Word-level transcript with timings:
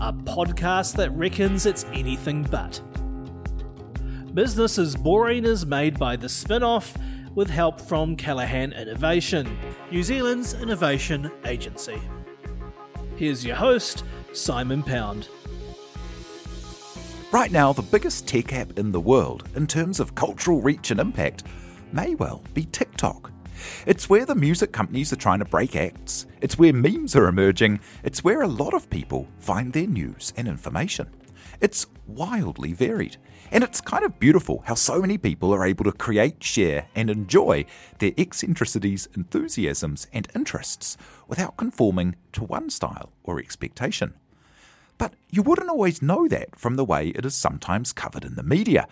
a 0.00 0.12
podcast 0.12 0.94
that 0.96 1.10
reckons 1.12 1.66
it's 1.66 1.84
anything 1.92 2.42
but. 2.42 2.80
Business 4.34 4.76
is 4.76 4.94
Boring 4.94 5.44
is 5.44 5.64
made 5.64 5.98
by 5.98 6.16
The 6.16 6.26
Spinoff 6.26 6.94
with 7.34 7.48
help 7.48 7.80
from 7.80 8.16
Callaghan 8.16 8.72
Innovation, 8.72 9.56
New 9.90 10.02
Zealand's 10.02 10.54
innovation 10.54 11.30
agency. 11.46 12.00
Here's 13.16 13.44
your 13.44 13.56
host, 13.56 14.04
Simon 14.32 14.82
Pound. 14.82 15.28
Right 17.32 17.50
now, 17.50 17.72
the 17.72 17.82
biggest 17.82 18.28
tech 18.28 18.52
app 18.52 18.78
in 18.78 18.92
the 18.92 19.00
world 19.00 19.48
in 19.54 19.66
terms 19.66 20.00
of 20.00 20.14
cultural 20.14 20.60
reach 20.60 20.90
and 20.90 21.00
impact 21.00 21.44
may 21.92 22.14
well 22.14 22.42
be 22.52 22.64
TikTok. 22.66 23.32
It's 23.86 24.08
where 24.08 24.24
the 24.24 24.34
music 24.34 24.72
companies 24.72 25.12
are 25.12 25.16
trying 25.16 25.38
to 25.40 25.44
break 25.44 25.76
acts, 25.76 26.26
it's 26.40 26.58
where 26.58 26.72
memes 26.72 27.16
are 27.16 27.28
emerging, 27.28 27.80
it's 28.02 28.24
where 28.24 28.42
a 28.42 28.48
lot 28.48 28.74
of 28.74 28.90
people 28.90 29.28
find 29.38 29.72
their 29.72 29.86
news 29.86 30.32
and 30.36 30.48
information. 30.48 31.08
It's 31.60 31.86
wildly 32.06 32.72
varied. 32.72 33.16
And 33.50 33.62
it's 33.62 33.80
kind 33.80 34.04
of 34.04 34.18
beautiful 34.18 34.62
how 34.66 34.74
so 34.74 35.00
many 35.00 35.18
people 35.18 35.54
are 35.54 35.64
able 35.64 35.84
to 35.84 35.92
create, 35.92 36.42
share, 36.42 36.86
and 36.94 37.08
enjoy 37.08 37.64
their 37.98 38.12
eccentricities, 38.18 39.08
enthusiasms, 39.14 40.08
and 40.12 40.28
interests 40.34 40.96
without 41.28 41.56
conforming 41.56 42.16
to 42.32 42.42
one 42.42 42.70
style 42.70 43.12
or 43.22 43.38
expectation. 43.38 44.14
But 44.98 45.14
you 45.30 45.42
wouldn't 45.42 45.70
always 45.70 46.02
know 46.02 46.26
that 46.28 46.56
from 46.56 46.74
the 46.76 46.84
way 46.84 47.08
it 47.08 47.24
is 47.24 47.34
sometimes 47.34 47.92
covered 47.92 48.24
in 48.24 48.34
the 48.34 48.42
media, 48.42 48.88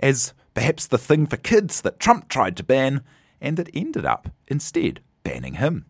as 0.00 0.32
perhaps 0.54 0.86
the 0.86 0.98
thing 0.98 1.26
for 1.26 1.36
kids 1.36 1.80
that 1.82 2.00
Trump 2.00 2.28
tried 2.28 2.56
to 2.56 2.64
ban 2.64 3.02
and 3.44 3.60
it 3.60 3.70
ended 3.74 4.06
up 4.06 4.30
instead 4.48 5.00
banning 5.22 5.54
him. 5.54 5.84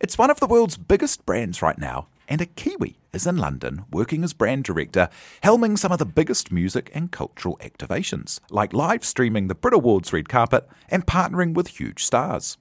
It's 0.00 0.16
one 0.16 0.30
of 0.30 0.40
the 0.40 0.46
world's 0.46 0.76
biggest 0.76 1.26
brands 1.26 1.60
right 1.60 1.78
now, 1.78 2.06
and 2.28 2.40
a 2.40 2.46
Kiwi 2.46 2.96
is 3.12 3.26
in 3.26 3.36
London 3.36 3.84
working 3.90 4.22
as 4.22 4.32
brand 4.32 4.64
director, 4.64 5.08
helming 5.42 5.76
some 5.76 5.92
of 5.92 5.98
the 5.98 6.06
biggest 6.06 6.52
music 6.52 6.90
and 6.94 7.10
cultural 7.10 7.58
activations, 7.60 8.38
like 8.50 8.72
live 8.72 9.04
streaming 9.04 9.48
the 9.48 9.54
Brit 9.54 9.74
Awards 9.74 10.12
red 10.12 10.28
carpet 10.28 10.68
and 10.88 11.06
partnering 11.06 11.54
with 11.54 11.78
huge 11.78 12.04
stars. 12.04 12.56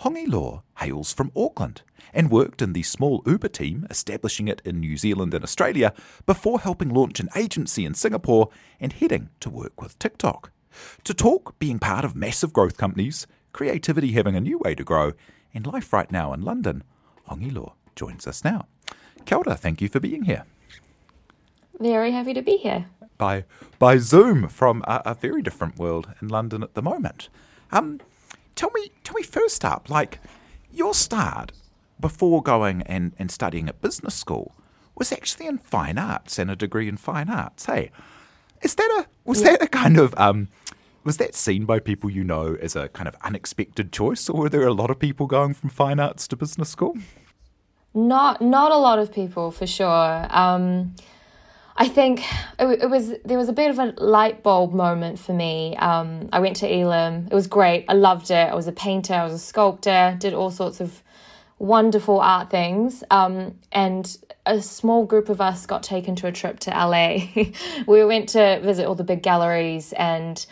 Hongi 0.00 0.26
Luo 0.26 0.62
hails 0.78 1.12
from 1.12 1.32
Auckland 1.36 1.82
and 2.14 2.30
worked 2.30 2.62
in 2.62 2.72
the 2.72 2.82
small 2.82 3.22
Uber 3.26 3.48
team, 3.48 3.86
establishing 3.90 4.48
it 4.48 4.62
in 4.64 4.80
New 4.80 4.96
Zealand 4.96 5.32
and 5.34 5.44
Australia 5.44 5.92
before 6.26 6.60
helping 6.60 6.90
launch 6.90 7.20
an 7.20 7.28
agency 7.34 7.84
in 7.84 7.94
Singapore 7.94 8.50
and 8.80 8.92
heading 8.92 9.30
to 9.40 9.50
work 9.50 9.80
with 9.80 9.98
TikTok. 9.98 10.50
To 11.04 11.14
talk 11.14 11.58
being 11.58 11.78
part 11.78 12.04
of 12.04 12.16
massive 12.16 12.52
growth 12.52 12.76
companies, 12.76 13.26
creativity 13.52 14.12
having 14.12 14.36
a 14.36 14.40
new 14.40 14.58
way 14.58 14.74
to 14.74 14.84
grow, 14.84 15.12
and 15.54 15.66
life 15.66 15.92
right 15.92 16.10
now 16.10 16.32
in 16.32 16.42
London, 16.42 16.82
Hongi 17.28 17.52
Luo 17.52 17.72
joins 17.94 18.26
us 18.26 18.44
now. 18.44 18.66
Kia 19.24 19.38
ora, 19.38 19.54
thank 19.56 19.80
you 19.80 19.88
for 19.88 20.00
being 20.00 20.24
here. 20.24 20.44
Very 21.78 22.12
happy 22.12 22.34
to 22.34 22.42
be 22.42 22.56
here. 22.56 22.86
By 23.18 23.44
by 23.78 23.98
Zoom 23.98 24.48
from 24.48 24.82
a, 24.86 25.02
a 25.06 25.14
very 25.14 25.42
different 25.42 25.78
world 25.78 26.08
in 26.20 26.28
London 26.28 26.62
at 26.62 26.74
the 26.74 26.82
moment. 26.82 27.28
Um, 27.70 28.00
tell 28.54 28.70
me, 28.70 28.90
tell 29.04 29.14
me 29.14 29.22
first 29.22 29.64
up, 29.64 29.88
like 29.88 30.18
your 30.72 30.94
start 30.94 31.52
before 32.00 32.42
going 32.42 32.82
and, 32.82 33.12
and 33.18 33.30
studying 33.30 33.68
at 33.68 33.80
business 33.80 34.14
school 34.14 34.54
was 34.94 35.12
actually 35.12 35.46
in 35.46 35.58
fine 35.58 35.98
arts 35.98 36.38
and 36.38 36.50
a 36.50 36.56
degree 36.56 36.88
in 36.88 36.96
fine 36.96 37.30
arts. 37.30 37.66
Hey, 37.66 37.90
is 38.60 38.74
that 38.74 39.04
a 39.04 39.28
was 39.28 39.40
yeah. 39.40 39.52
that 39.52 39.62
a 39.62 39.66
kind 39.68 39.98
of 39.98 40.14
um, 40.18 40.48
was 41.04 41.16
that 41.16 41.34
seen 41.34 41.64
by 41.64 41.78
people 41.78 42.10
you 42.10 42.24
know 42.24 42.56
as 42.60 42.76
a 42.76 42.88
kind 42.88 43.08
of 43.08 43.16
unexpected 43.22 43.92
choice, 43.92 44.28
or 44.28 44.42
were 44.42 44.48
there 44.48 44.66
a 44.66 44.72
lot 44.72 44.90
of 44.90 44.98
people 44.98 45.26
going 45.26 45.54
from 45.54 45.70
fine 45.70 46.00
arts 46.00 46.28
to 46.28 46.36
business 46.36 46.68
school? 46.68 46.96
Not 47.94 48.40
not 48.40 48.72
a 48.72 48.76
lot 48.76 48.98
of 48.98 49.12
people 49.12 49.50
for 49.50 49.66
sure. 49.66 50.26
Um, 50.30 50.94
I 51.76 51.88
think 51.88 52.22
it, 52.58 52.82
it, 52.82 52.90
was 52.90 53.14
there 53.24 53.38
was 53.38 53.48
a 53.48 53.52
bit 53.52 53.70
of 53.70 53.78
a 53.78 53.94
light 54.02 54.42
bulb 54.42 54.72
moment 54.72 55.18
for 55.18 55.32
me. 55.32 55.76
Um, 55.76 56.28
I 56.32 56.40
went 56.40 56.56
to 56.56 56.72
Elam. 56.72 57.28
It 57.30 57.34
was 57.34 57.46
great. 57.46 57.84
I 57.88 57.94
loved 57.94 58.30
it. 58.30 58.50
I 58.50 58.54
was 58.54 58.66
a 58.66 58.72
painter. 58.72 59.14
I 59.14 59.24
was 59.24 59.32
a 59.32 59.38
sculptor. 59.38 60.16
Did 60.18 60.34
all 60.34 60.50
sorts 60.50 60.80
of 60.80 61.02
wonderful 61.58 62.20
art 62.20 62.50
things. 62.50 63.04
Um, 63.10 63.58
and 63.70 64.16
a 64.44 64.60
small 64.60 65.06
group 65.06 65.28
of 65.28 65.40
us 65.40 65.64
got 65.64 65.82
taken 65.82 66.16
to 66.16 66.26
a 66.26 66.32
trip 66.32 66.58
to 66.60 66.70
LA. 66.70 67.26
we 67.86 68.04
went 68.04 68.28
to 68.30 68.60
visit 68.60 68.86
all 68.86 68.96
the 68.96 69.04
big 69.04 69.22
galleries 69.22 69.92
and 69.94 70.44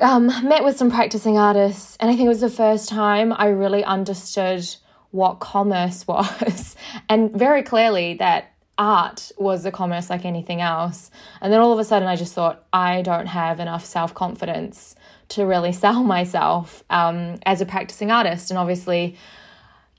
um, 0.00 0.26
met 0.48 0.64
with 0.64 0.76
some 0.76 0.90
practicing 0.90 1.38
artists. 1.38 1.96
And 2.00 2.10
I 2.10 2.14
think 2.14 2.26
it 2.26 2.28
was 2.28 2.40
the 2.40 2.50
first 2.50 2.88
time 2.88 3.32
I 3.32 3.48
really 3.48 3.84
understood 3.84 4.66
what 5.10 5.40
commerce 5.40 6.06
was, 6.08 6.76
and 7.08 7.32
very 7.32 7.62
clearly 7.62 8.14
that 8.14 8.52
art 8.78 9.32
was 9.36 9.66
a 9.66 9.72
commerce 9.72 10.08
like 10.08 10.24
anything 10.24 10.60
else. 10.60 11.10
And 11.40 11.52
then 11.52 11.60
all 11.60 11.72
of 11.72 11.78
a 11.78 11.84
sudden, 11.84 12.06
I 12.08 12.16
just 12.16 12.32
thought, 12.32 12.64
I 12.72 13.02
don't 13.02 13.26
have 13.26 13.60
enough 13.60 13.84
self 13.84 14.14
confidence 14.14 14.94
to 15.30 15.44
really 15.44 15.72
sell 15.84 16.02
myself 16.02 16.84
um, 16.88 17.36
as 17.44 17.60
a 17.60 17.66
practicing 17.66 18.10
artist. 18.10 18.50
And 18.50 18.58
obviously, 18.58 19.16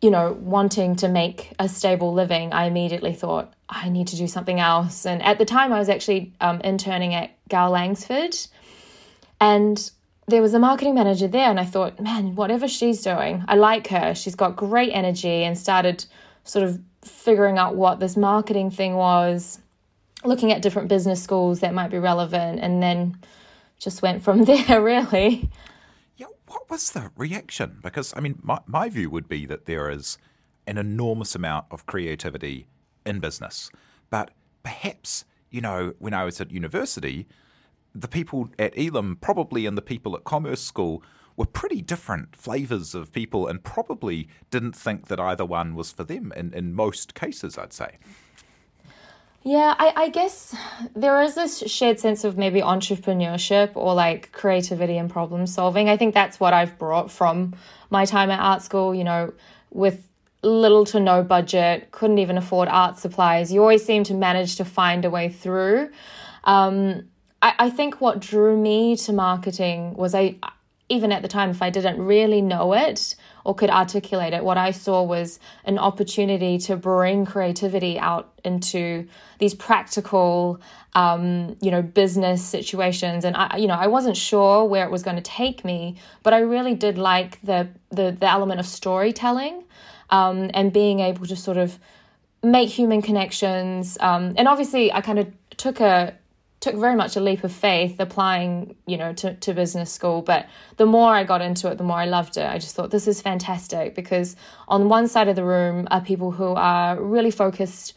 you 0.02 0.10
know, 0.12 0.38
wanting 0.40 0.96
to 0.98 1.10
make 1.10 1.54
a 1.60 1.68
stable 1.68 2.14
living, 2.14 2.54
I 2.54 2.66
immediately 2.66 3.14
thought, 3.14 3.54
I 3.68 3.90
need 3.90 4.08
to 4.08 4.16
do 4.16 4.28
something 4.28 4.60
else. 4.60 5.06
And 5.06 5.22
at 5.22 5.38
the 5.38 5.46
time, 5.46 5.74
I 5.74 5.80
was 5.80 5.90
actually 5.90 6.34
um, 6.40 6.62
interning 6.62 7.14
at 7.14 7.32
Gow 7.50 7.70
Langsford. 7.70 8.36
And 9.42 9.90
there 10.28 10.42
was 10.42 10.54
a 10.54 10.60
marketing 10.60 10.96
manager 10.96 11.28
there, 11.28 11.50
and 11.50 11.60
I 11.60 11.66
thought, 11.66 12.00
man, 12.00 12.36
whatever 12.36 12.68
she's 12.68 13.02
doing, 13.02 13.44
I 13.48 13.56
like 13.56 13.88
her. 13.88 14.14
She's 14.14 14.36
got 14.36 14.56
great 14.56 14.92
energy, 14.92 15.44
and 15.44 15.58
started 15.58 16.06
sort 16.44 16.66
of 16.66 16.80
figuring 17.04 17.58
out 17.58 17.76
what 17.76 18.00
this 18.00 18.18
marketing 18.18 18.72
thing 18.72 18.96
was, 18.96 19.60
looking 20.24 20.52
at 20.52 20.62
different 20.62 20.88
business 20.88 21.24
schools 21.24 21.62
that 21.62 21.74
might 21.74 21.92
be 21.92 22.00
relevant, 22.00 22.60
and 22.60 22.82
then 22.82 23.18
just 23.80 24.02
went 24.02 24.24
from 24.24 24.44
there, 24.46 24.82
really. 24.82 25.50
Yeah, 26.18 26.28
what 26.48 26.70
was 26.70 26.92
the 26.92 27.12
reaction? 27.16 27.80
Because, 27.82 28.14
I 28.16 28.20
mean, 28.20 28.40
my, 28.42 28.60
my 28.66 28.90
view 28.90 29.10
would 29.10 29.30
be 29.30 29.46
that 29.46 29.66
there 29.66 29.90
is 29.90 30.18
an 30.68 30.78
enormous 30.78 31.34
amount 31.34 31.66
of 31.72 31.86
creativity 31.86 32.68
in 33.06 33.20
business, 33.20 33.72
but 34.10 34.32
perhaps, 34.64 35.26
you 35.50 35.62
know, 35.62 35.94
when 36.00 36.14
I 36.14 36.26
was 36.26 36.40
at 36.40 36.52
university, 36.52 37.28
the 37.94 38.08
people 38.08 38.50
at 38.58 38.74
Elam, 38.78 39.18
probably 39.20 39.66
and 39.66 39.78
the 39.78 39.82
people 39.82 40.16
at 40.16 40.24
Commerce 40.24 40.62
School, 40.62 41.04
were 41.36 41.46
pretty 41.46 41.82
different 41.82 42.36
flavours 42.36 42.94
of 42.94 43.14
people 43.14 43.48
and 43.48 43.64
probably 43.64 44.28
didn't 44.52 44.76
think 44.76 45.08
that 45.08 45.20
either 45.20 45.46
one 45.46 45.74
was 45.74 45.92
for 45.92 46.04
them 46.04 46.34
in, 46.36 46.54
in 46.54 46.74
most 46.74 47.16
cases, 47.16 47.58
I'd 47.58 47.72
say. 47.74 47.98
Yeah, 49.44 49.74
I, 49.80 49.94
I 49.96 50.10
guess 50.10 50.54
there 50.96 51.22
is 51.22 51.36
this 51.36 51.60
shared 51.60 51.98
sense 51.98 52.26
of 52.26 52.38
maybe 52.38 52.60
entrepreneurship 52.62 53.72
or 53.76 53.94
like 53.94 54.34
creativity 54.34 54.98
and 54.98 55.10
problem 55.10 55.48
solving. 55.48 55.88
I 55.88 55.96
think 55.96 56.14
that's 56.14 56.42
what 56.42 56.54
I've 56.54 56.78
brought 56.78 57.10
from 57.10 57.56
my 57.90 58.04
time 58.04 58.32
at 58.32 58.40
art 58.42 58.62
school, 58.62 58.94
you 58.94 59.06
know, 59.06 59.34
with 59.72 60.06
little 60.44 60.86
to 60.86 61.00
no 61.00 61.24
budget, 61.24 61.92
couldn't 61.92 62.18
even 62.18 62.38
afford 62.38 62.68
art 62.68 62.98
supplies. 62.98 63.52
You 63.52 63.62
always 63.62 63.84
seem 63.84 64.04
to 64.06 64.14
manage 64.14 64.58
to 64.58 64.66
find 64.66 65.06
a 65.06 65.10
way 65.10 65.30
through. 65.30 65.90
Um, 66.44 67.08
I, 67.42 67.54
I 67.60 67.70
think 67.70 68.02
what 68.02 68.20
drew 68.20 68.58
me 68.58 68.96
to 68.98 69.14
marketing 69.14 69.94
was 69.96 70.14
I 70.16 70.36
even 70.90 71.12
at 71.12 71.22
the 71.22 71.28
time, 71.28 71.52
if 71.52 71.62
I 71.62 71.70
didn't 71.70 72.02
really 72.02 72.42
know 72.42 72.74
it 72.74 73.16
or 73.46 73.54
could 73.54 73.70
articulate 73.70 74.34
it, 74.34 74.44
what 74.44 74.58
I 74.58 74.72
saw 74.72 75.04
was 75.04 75.40
an 75.64 75.78
opportunity 75.78 76.58
to 76.60 76.76
bring 76.76 77.26
creativity 77.26 78.00
out 78.00 78.34
into 78.44 79.08
these 79.38 79.54
practical, 79.54 80.60
um, 80.96 81.56
you 81.62 81.70
know, 81.70 81.84
business 81.84 82.44
situations. 82.44 83.24
And 83.24 83.38
I, 83.38 83.58
you 83.58 83.68
know, 83.68 83.76
I 83.76 83.86
wasn't 83.86 84.18
sure 84.18 84.66
where 84.66 84.84
it 84.84 84.92
was 84.92 85.04
going 85.04 85.16
to 85.16 85.22
take 85.22 85.64
me, 85.64 85.96
but 86.24 86.34
I 86.34 86.40
really 86.40 86.74
did 86.74 86.98
like 86.98 87.40
the 87.44 87.70
the, 87.92 88.16
the 88.20 88.30
element 88.30 88.60
of 88.60 88.66
storytelling 88.66 89.64
um, 90.10 90.50
and 90.56 90.74
being 90.74 91.00
able 91.02 91.28
to 91.28 91.36
sort 91.36 91.58
of 91.58 91.78
make 92.42 92.70
human 92.70 93.02
connections. 93.02 93.98
Um, 94.02 94.34
and 94.38 94.48
obviously, 94.48 94.92
I 94.92 95.02
kind 95.02 95.20
of 95.20 95.28
took 95.58 95.80
a 95.80 96.16
took 96.60 96.76
very 96.76 96.96
much 96.96 97.16
a 97.16 97.22
leap 97.22 97.44
of 97.44 97.52
faith 97.52 98.00
applying, 98.00 98.76
you 98.86 98.98
know, 98.98 99.14
to, 99.14 99.34
to 99.36 99.54
business 99.54 99.92
school. 99.92 100.22
But 100.22 100.48
the 100.78 100.86
more 100.86 101.14
I 101.14 101.24
got 101.24 101.42
into 101.42 101.70
it, 101.72 101.78
the 101.78 101.84
more 101.84 101.98
I 101.98 102.06
loved 102.06 102.38
it. 102.38 102.46
I 102.46 102.58
just 102.58 102.76
thought 102.76 102.92
this 102.92 103.08
is 103.08 103.22
fantastic 103.22 103.96
because 103.96 104.36
on 104.68 104.90
one 104.90 105.08
side 105.08 105.30
of 105.30 105.36
the 105.36 105.46
room 105.46 105.88
are 105.90 106.02
people 106.02 106.32
who 106.32 106.54
are 106.56 107.02
really 107.02 107.32
focused 107.32 107.94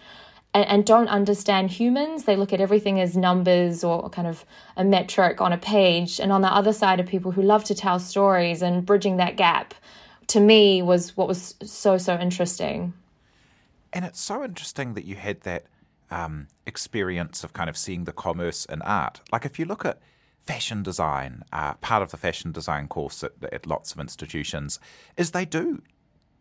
and, 0.55 0.65
and 0.67 0.87
don't 0.87 1.09
understand 1.09 1.71
humans. 1.71 2.25
They 2.25 2.37
look 2.37 2.53
at 2.53 2.61
everything 2.61 3.01
as 3.01 3.17
numbers 3.17 3.83
or 3.83 4.09
kind 4.11 4.29
of 4.29 4.45
a 4.77 4.85
metric 4.85 5.41
on 5.41 5.53
a 5.53 5.59
page. 5.59 6.21
And 6.21 6.31
on 6.31 6.43
the 6.43 6.53
other 6.53 6.73
side 6.73 7.01
are 7.01 7.05
people 7.05 7.33
who 7.33 7.43
love 7.43 7.65
to 7.65 7.75
tell 7.75 7.99
stories 7.99 8.63
and 8.63 8.87
bridging 8.87 9.17
that 9.17 9.37
gap 9.37 9.75
to 10.29 10.41
me 10.41 10.83
was 10.83 11.17
what 11.17 11.27
was 11.27 11.57
so, 11.63 11.99
so 11.99 12.17
interesting. 12.19 12.95
And 13.93 14.05
it's 14.05 14.21
so 14.21 14.45
interesting 14.45 14.95
that 14.95 15.05
you 15.05 15.17
had 15.17 15.41
that 15.43 15.65
um, 16.13 16.49
experience 16.67 17.43
of 17.43 17.53
kind 17.53 17.71
of 17.71 17.77
seeing 17.77 18.05
the 18.05 18.13
commerce 18.13 18.67
and 18.67 18.83
art. 18.85 19.21
Like 19.33 19.47
if 19.47 19.59
you 19.59 19.65
look 19.65 19.85
at 19.85 20.01
fashion 20.43 20.83
design, 20.83 21.43
uh, 21.53 21.75
part 21.75 22.03
of 22.03 22.11
the 22.11 22.17
fashion 22.17 22.53
design 22.53 22.87
course 22.87 23.25
at, 23.25 23.33
at, 23.51 23.67
lots 23.67 23.93
of 23.93 24.01
institutions 24.01 24.79
is 25.17 25.31
they 25.31 25.45
do 25.45 25.83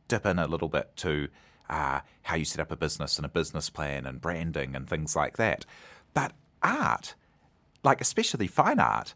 dip 0.07 0.25
in 0.25 0.39
a 0.39 0.47
little 0.47 0.67
bit 0.67 0.95
to 0.97 1.29
uh, 1.69 2.01
how 2.23 2.35
you 2.35 2.43
set 2.43 2.59
up 2.59 2.71
a 2.71 2.75
business 2.75 3.17
and 3.17 3.25
a 3.25 3.29
business 3.29 3.69
plan 3.69 4.05
and 4.05 4.19
branding 4.19 4.75
and 4.75 4.89
things 4.89 5.15
like 5.15 5.37
that. 5.37 5.65
But 6.13 6.33
art, 6.61 7.15
like 7.83 8.01
especially 8.01 8.47
fine 8.47 8.79
art, 8.79 9.13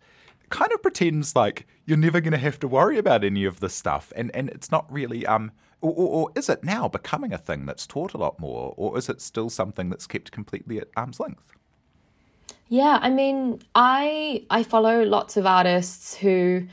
kind 0.50 0.72
of 0.72 0.81
pretends 0.81 1.36
like 1.36 1.68
you're 1.86 1.98
never 1.98 2.22
going 2.22 2.31
to 2.31 2.38
have 2.38 2.60
to 2.60 2.68
worry 2.68 2.98
about 2.98 3.25
any 3.25 3.44
of 3.44 3.60
this 3.60 3.74
stuff, 3.74 4.13
and 4.16 4.34
and 4.34 4.50
it's 4.50 4.72
not 4.72 4.92
really 4.92 5.25
um 5.25 5.52
or, 5.85 5.93
or, 5.93 6.07
or, 6.07 6.31
is 6.35 6.49
it 6.49 6.63
now 6.63 6.87
becoming 6.87 7.31
a 7.31 7.37
thing 7.37 7.65
that's 7.65 7.85
taught 7.85 8.13
a 8.13 8.17
lot 8.17 8.39
more, 8.39 8.73
or 8.75 8.97
is 8.97 9.07
it 9.07 9.21
still 9.21 9.49
something 9.49 9.89
that's 9.89 10.07
kept 10.07 10.31
completely 10.31 10.79
at 10.79 10.87
arm's 10.97 11.19
length? 11.19 11.53
Yeah, 12.69 12.97
I 13.01 13.11
mean, 13.11 13.61
I 13.75 14.43
I 14.49 14.63
follow 14.63 15.03
lots 15.03 15.37
of 15.37 15.45
artists 15.45 16.15
who, 16.15 16.65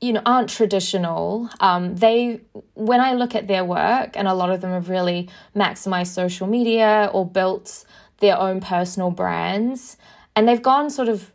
you 0.00 0.12
know, 0.14 0.22
aren't 0.24 0.48
traditional. 0.48 1.50
Um, 1.60 1.96
they 1.96 2.40
when 2.74 3.00
I 3.00 3.12
look 3.12 3.34
at 3.34 3.46
their 3.46 3.64
work, 3.64 4.16
and 4.16 4.26
a 4.26 4.34
lot 4.34 4.50
of 4.50 4.62
them 4.62 4.70
have 4.70 4.88
really 4.88 5.28
maximized 5.54 6.08
social 6.08 6.46
media 6.46 7.10
or 7.12 7.28
built 7.28 7.84
their 8.20 8.38
own 8.38 8.60
personal 8.60 9.10
brands, 9.10 9.98
and 10.34 10.48
they've 10.48 10.62
gone 10.62 10.88
sort 10.88 11.08
of 11.08 11.30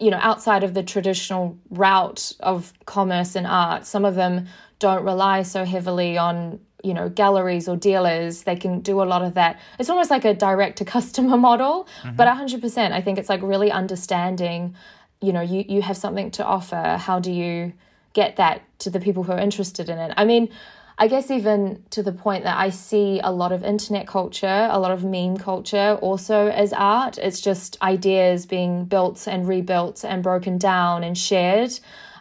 you 0.00 0.10
know 0.10 0.18
outside 0.20 0.64
of 0.64 0.74
the 0.74 0.82
traditional 0.82 1.56
route 1.70 2.32
of 2.40 2.72
commerce 2.84 3.36
and 3.36 3.46
art 3.46 3.86
some 3.86 4.04
of 4.04 4.16
them 4.16 4.48
don't 4.84 5.02
rely 5.02 5.40
so 5.40 5.64
heavily 5.64 6.18
on 6.18 6.60
you 6.82 6.92
know 6.92 7.08
galleries 7.08 7.66
or 7.70 7.76
dealers 7.76 8.42
they 8.42 8.54
can 8.64 8.80
do 8.80 9.00
a 9.02 9.06
lot 9.12 9.22
of 9.22 9.32
that 9.32 9.58
it's 9.78 9.88
almost 9.88 10.10
like 10.10 10.26
a 10.26 10.34
direct 10.34 10.76
to 10.76 10.84
customer 10.96 11.38
model 11.38 11.88
mm-hmm. 12.02 12.16
but 12.16 12.28
100% 12.28 12.92
i 12.92 13.00
think 13.00 13.18
it's 13.18 13.30
like 13.30 13.40
really 13.42 13.70
understanding 13.72 14.76
you 15.22 15.32
know 15.32 15.40
you 15.40 15.64
you 15.74 15.80
have 15.80 15.96
something 15.96 16.30
to 16.30 16.44
offer 16.44 16.98
how 17.06 17.18
do 17.18 17.32
you 17.32 17.72
get 18.12 18.36
that 18.36 18.60
to 18.78 18.90
the 18.90 19.00
people 19.00 19.22
who 19.22 19.32
are 19.32 19.38
interested 19.38 19.88
in 19.88 19.98
it 19.98 20.12
i 20.18 20.24
mean 20.32 20.50
I 20.96 21.08
guess 21.08 21.28
even 21.28 21.82
to 21.90 22.04
the 22.04 22.12
point 22.12 22.44
that 22.44 22.56
I 22.56 22.70
see 22.70 23.20
a 23.24 23.32
lot 23.32 23.50
of 23.50 23.64
internet 23.64 24.06
culture, 24.06 24.68
a 24.70 24.78
lot 24.78 24.92
of 24.92 25.02
meme 25.02 25.38
culture 25.38 25.98
also 26.00 26.46
as 26.62 26.72
art. 26.72 27.18
It's 27.18 27.40
just 27.40 27.76
ideas 27.82 28.46
being 28.46 28.84
built 28.84 29.26
and 29.26 29.48
rebuilt 29.48 30.04
and 30.04 30.22
broken 30.22 30.56
down 30.56 31.02
and 31.02 31.18
shared. 31.18 31.72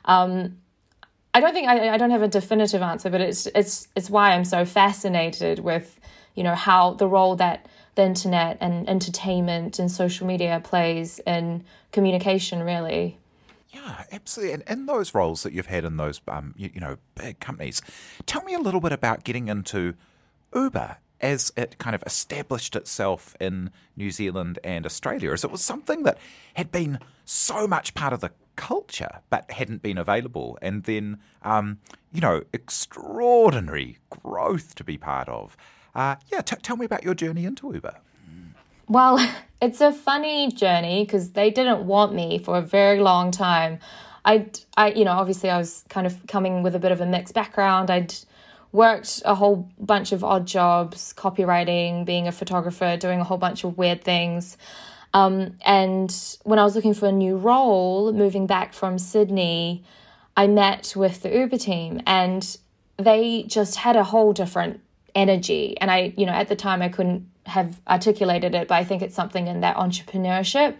Um, 0.06 0.58
I 1.34 1.40
don't 1.40 1.54
think 1.54 1.68
I, 1.68 1.90
I 1.90 1.98
don't 1.98 2.12
have 2.12 2.22
a 2.22 2.28
definitive 2.28 2.82
answer, 2.82 3.10
but 3.10 3.22
it's 3.22 3.48
it's 3.48 3.88
it's 3.96 4.10
why 4.10 4.32
I'm 4.32 4.46
so 4.46 4.66
fascinated 4.66 5.60
with 5.60 6.00
you 6.36 6.44
know 6.44 6.56
how 6.56 6.94
the 6.94 7.08
role 7.08 7.36
that 7.38 7.68
the 7.96 8.04
internet 8.04 8.58
and 8.60 8.88
entertainment 8.90 9.80
and 9.80 9.92
social 9.92 10.28
media 10.28 10.62
plays 10.64 11.20
in 11.26 11.64
communication 11.92 12.64
really. 12.64 13.18
Yeah, 13.70 14.04
absolutely. 14.12 14.54
And 14.54 14.64
in 14.68 14.86
those 14.86 15.16
roles 15.16 15.42
that 15.44 15.54
you've 15.54 15.66
had 15.66 15.84
in 15.84 15.98
those 15.98 16.22
um, 16.28 16.54
you, 16.58 16.70
you 16.74 16.80
know 16.80 16.98
big 17.16 17.40
companies, 17.40 17.82
tell 18.26 18.44
me 18.44 18.54
a 18.54 18.60
little 18.60 18.82
bit 18.82 18.92
about 18.92 19.24
getting 19.24 19.48
into 19.48 19.96
Uber 20.54 20.98
as 21.20 21.54
it 21.56 21.78
kind 21.78 21.96
of 21.96 22.04
established 22.06 22.76
itself 22.76 23.36
in 23.40 23.72
New 23.96 24.12
Zealand 24.12 24.60
and 24.64 24.86
Australia, 24.86 25.32
as 25.32 25.44
it 25.44 25.50
was 25.50 25.62
something 25.62 26.04
that 26.04 26.18
had 26.54 26.72
been 26.72 27.00
so 27.24 27.66
much 27.66 27.94
part 27.94 28.12
of 28.12 28.20
the 28.20 28.30
culture 28.56 29.20
but 29.30 29.50
hadn't 29.52 29.82
been 29.82 29.98
available. 29.98 30.58
And 30.62 30.84
then, 30.84 31.20
um, 31.44 31.80
you 32.12 32.22
know, 32.22 32.44
extraordinary 32.54 33.98
growth 34.10 34.76
to 34.76 34.84
be 34.84 34.98
part 34.98 35.30
of. 35.30 35.58
Uh, 35.96 36.16
yeah, 36.32 36.42
t- 36.42 36.56
tell 36.62 36.78
me 36.78 36.86
about 36.86 37.04
your 37.04 37.14
journey 37.14 37.46
into 37.46 37.72
Uber. 37.72 37.96
Well, 38.88 39.20
it's 39.62 39.82
a 39.82 39.92
funny 39.92 40.52
journey 40.52 41.04
because 41.06 41.32
they 41.32 41.50
didn't 41.50 41.86
want 41.86 42.14
me 42.14 42.40
for 42.40 42.58
a 42.58 42.62
very 42.62 43.00
long 43.00 43.32
time. 43.32 43.80
I'd, 44.26 44.60
I, 44.78 44.92
you 44.92 45.06
know, 45.06 45.12
obviously 45.12 45.50
I 45.50 45.58
was 45.58 45.84
kind 45.90 46.08
of 46.08 46.26
coming 46.28 46.64
with 46.64 46.76
a 46.76 46.80
bit 46.80 46.92
of 46.92 47.02
a 47.02 47.06
mixed 47.06 47.34
background. 47.34 47.90
I'd 47.90 48.14
worked 48.72 49.22
a 49.26 49.36
whole 49.36 49.70
bunch 49.80 50.12
of 50.12 50.24
odd 50.24 50.48
jobs, 50.48 51.14
copywriting, 51.16 52.06
being 52.06 52.28
a 52.28 52.32
photographer, 52.32 52.98
doing 52.98 53.20
a 53.20 53.24
whole 53.24 53.38
bunch 53.38 53.64
of 53.64 53.78
weird 53.78 54.04
things. 54.04 54.58
Um, 55.14 55.58
and 55.64 56.14
when 56.44 56.60
I 56.60 56.64
was 56.64 56.76
looking 56.76 56.94
for 56.94 57.08
a 57.08 57.12
new 57.12 57.38
role, 57.38 58.12
moving 58.12 58.48
back 58.48 58.74
from 58.74 58.98
Sydney, 58.98 59.84
I 60.36 60.48
met 60.48 60.94
with 60.96 61.22
the 61.22 61.36
Uber 61.36 61.58
team 61.58 62.02
and 62.08 62.58
they 62.98 63.44
just 63.44 63.76
had 63.76 63.96
a 63.96 64.04
whole 64.04 64.34
different 64.34 64.82
energy. 65.14 65.78
And 65.80 65.92
I, 65.92 66.14
you 66.18 66.26
know, 66.26 66.32
at 66.32 66.48
the 66.48 66.56
time 66.56 66.82
I 66.82 66.90
couldn't 66.90 67.30
have 67.46 67.80
articulated 67.88 68.56
it, 68.56 68.68
but 68.68 68.76
I 68.76 68.84
think 68.84 69.02
it's 69.02 69.16
something 69.16 69.48
in 69.48 69.62
that 69.62 69.76
entrepreneurship 69.76 70.76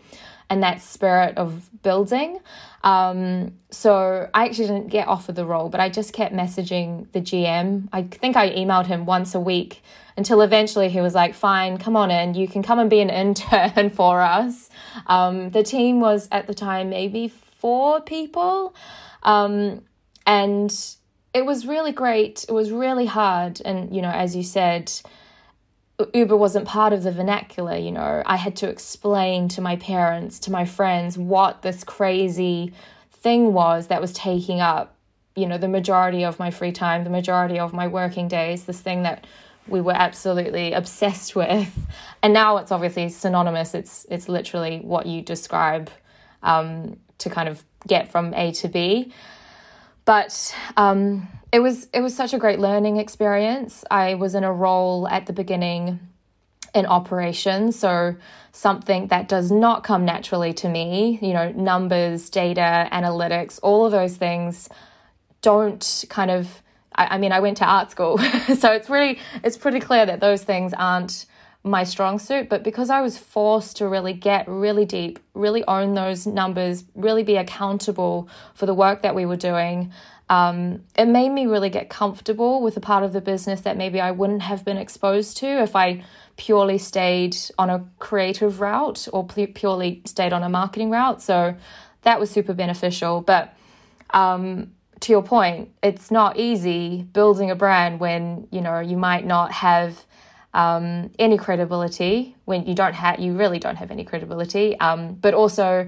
and 0.50 0.64
that 0.64 0.82
spirit 0.82 1.38
of 1.38 1.70
building. 1.82 2.40
Um, 2.84 3.54
so 3.72 4.30
I 4.34 4.46
actually 4.46 4.68
didn't 4.68 4.88
get 4.88 5.08
offered 5.08 5.36
the 5.36 5.46
role, 5.46 5.70
but 5.70 5.80
I 5.80 5.90
just 5.90 6.14
kept 6.14 6.34
messaging 6.34 7.12
the 7.14 7.22
GM. 7.22 7.88
I 7.94 8.04
think 8.04 8.36
I 8.36 8.50
emailed 8.50 8.88
him 8.88 9.06
once 9.06 9.36
a 9.36 9.40
week 9.40 9.82
until 10.18 10.42
eventually 10.42 10.90
he 10.90 11.02
was 11.02 11.16
like, 11.16 11.34
fine, 11.34 11.78
come 11.78 11.96
on 11.96 12.12
in. 12.12 12.34
You 12.34 12.48
can 12.48 12.62
come 12.62 12.80
and 12.80 12.90
be 12.90 13.00
an 13.00 13.10
intern 13.10 13.90
for 13.90 14.22
us. 14.22 14.70
Um, 15.08 15.50
the 15.52 15.64
team 15.64 16.00
was 16.00 16.28
at 16.32 16.48
the 16.48 16.54
time 16.54 16.90
maybe 16.90 17.30
four 17.30 18.02
people. 18.02 18.76
Um, 19.24 19.84
and 20.26 20.72
it 21.34 21.46
was 21.46 21.66
really 21.66 21.92
great. 21.92 22.46
It 22.48 22.52
was 22.52 22.72
really 22.72 23.06
hard. 23.06 23.62
And, 23.64 23.96
you 23.96 24.02
know, 24.02 24.12
as 24.12 24.36
you 24.36 24.44
said, 24.44 24.92
Uber 26.14 26.36
wasn't 26.36 26.68
part 26.68 26.92
of 26.92 27.04
the 27.04 27.12
vernacular, 27.12 27.76
you 27.76 27.92
know. 27.92 28.24
I 28.26 28.38
had 28.38 28.56
to 28.58 28.70
explain 28.70 29.48
to 29.50 29.62
my 29.62 29.76
parents, 29.76 30.40
to 30.40 30.52
my 30.52 30.66
friends, 30.66 31.18
what 31.18 31.62
this 31.62 31.84
crazy 31.84 32.74
thing 33.12 33.54
was 33.54 33.88
that 33.88 34.02
was 34.02 34.12
taking 34.14 34.60
up, 34.60 34.96
you 35.36 35.46
know, 35.46 35.58
the 35.58 35.68
majority 35.68 36.26
of 36.26 36.40
my 36.40 36.52
free 36.52 36.72
time, 36.72 37.04
the 37.04 37.10
majority 37.10 37.60
of 37.60 37.74
my 37.74 37.88
working 37.88 38.28
days, 38.28 38.66
this 38.66 38.82
thing 38.82 39.04
that 39.04 39.26
we 39.68 39.82
were 39.82 39.94
absolutely 39.94 40.74
obsessed 40.74 41.36
with. 41.36 41.72
And 42.22 42.34
now 42.34 42.58
it's 42.58 42.72
obviously 42.72 43.10
synonymous. 43.10 43.74
It's 43.74 44.06
it's 44.10 44.28
literally 44.28 44.80
what 44.80 45.06
you 45.06 45.22
describe 45.22 45.92
um, 46.42 46.98
to 47.20 47.30
kind 47.30 47.48
of 47.48 47.64
get 47.88 48.12
from 48.12 48.34
A 48.34 48.52
to 48.54 48.68
B. 48.68 49.14
But 50.06 50.56
um, 50.76 51.28
it 51.54 51.60
was 51.60 51.88
it 51.94 52.02
was 52.02 52.16
such 52.16 52.34
a 52.34 52.40
great 52.40 52.60
learning 52.60 52.98
experience. 52.98 53.86
I 53.92 54.16
was 54.16 54.34
in 54.34 54.44
a 54.44 54.52
role 54.52 55.08
at 55.08 55.28
the 55.28 55.34
beginning 55.34 56.00
in 56.74 56.88
operations, 56.88 57.78
so 57.78 58.16
something 58.52 59.08
that 59.10 59.28
does 59.28 59.52
not 59.52 59.84
come 59.84 60.04
naturally 60.04 60.52
to 60.54 60.68
me. 60.68 61.20
You 61.22 61.34
know, 61.34 61.52
numbers, 61.52 62.32
data, 62.32 62.90
analytics, 62.92 63.60
all 63.62 63.86
of 63.86 63.92
those 63.92 64.18
things 64.18 64.68
don't 65.44 66.06
kind 66.10 66.32
of 66.32 66.64
I, 66.96 67.16
I 67.16 67.18
mean, 67.20 67.32
I 67.32 67.40
went 67.40 67.58
to 67.58 67.66
art 67.66 67.92
school, 67.92 68.18
so 68.58 68.72
it's 68.72 68.90
really 68.90 69.20
it's 69.44 69.56
pretty 69.56 69.80
clear 69.80 70.08
that 70.08 70.22
those 70.22 70.44
things 70.44 70.74
aren't 70.74 71.28
my 71.64 71.84
strong 71.84 72.18
suit. 72.18 72.50
But 72.50 72.64
because 72.64 72.90
I 72.90 73.02
was 73.02 73.20
forced 73.20 73.78
to 73.78 73.88
really 73.88 74.14
get 74.14 74.48
really 74.48 74.86
deep, 74.86 75.20
really 75.36 75.64
own 75.66 75.94
those 75.94 76.26
numbers, 76.26 76.84
really 76.96 77.22
be 77.22 77.36
accountable 77.36 78.28
for 78.56 78.66
the 78.66 78.74
work 78.74 79.04
that 79.04 79.14
we 79.14 79.28
were 79.28 79.38
doing, 79.38 79.94
um, 80.34 80.84
it 80.98 81.06
made 81.06 81.30
me 81.30 81.46
really 81.46 81.70
get 81.70 81.90
comfortable 81.90 82.64
with 82.64 82.76
a 82.76 82.80
part 82.80 83.04
of 83.04 83.14
the 83.14 83.22
business 83.22 83.62
that 83.62 83.78
maybe 83.78 84.02
I 84.02 84.10
wouldn't 84.10 84.42
have 84.42 84.66
been 84.66 84.78
exposed 84.78 85.38
to 85.38 85.46
if 85.46 85.76
I 85.76 86.04
purely 86.38 86.80
stayed 86.80 87.38
on 87.60 87.70
a 87.70 87.86
creative 88.00 88.60
route 88.60 89.08
or 89.14 89.28
purely 89.28 90.02
stayed 90.06 90.34
on 90.34 90.42
a 90.42 90.50
marketing 90.50 90.90
route. 90.90 91.22
So 91.22 91.56
that 92.02 92.20
was 92.20 92.32
super 92.32 92.56
beneficial. 92.56 93.22
But 93.22 93.56
um, 94.10 94.72
to 95.02 95.12
your 95.12 95.22
point, 95.22 95.70
it's 95.84 96.10
not 96.10 96.40
easy 96.40 97.04
building 97.14 97.52
a 97.52 97.56
brand 97.56 98.00
when 98.00 98.48
you 98.50 98.62
know 98.62 98.80
you 98.80 98.98
might 98.98 99.28
not 99.28 99.52
have 99.52 100.04
um, 100.56 101.12
any 101.20 101.38
credibility. 101.38 102.36
When 102.46 102.66
you 102.66 102.74
don't 102.74 102.96
have, 102.96 103.20
you 103.20 103.38
really 103.38 103.60
don't 103.60 103.76
have 103.76 103.92
any 103.92 104.04
credibility. 104.04 104.80
Um, 104.80 105.14
but 105.14 105.36
also, 105.36 105.88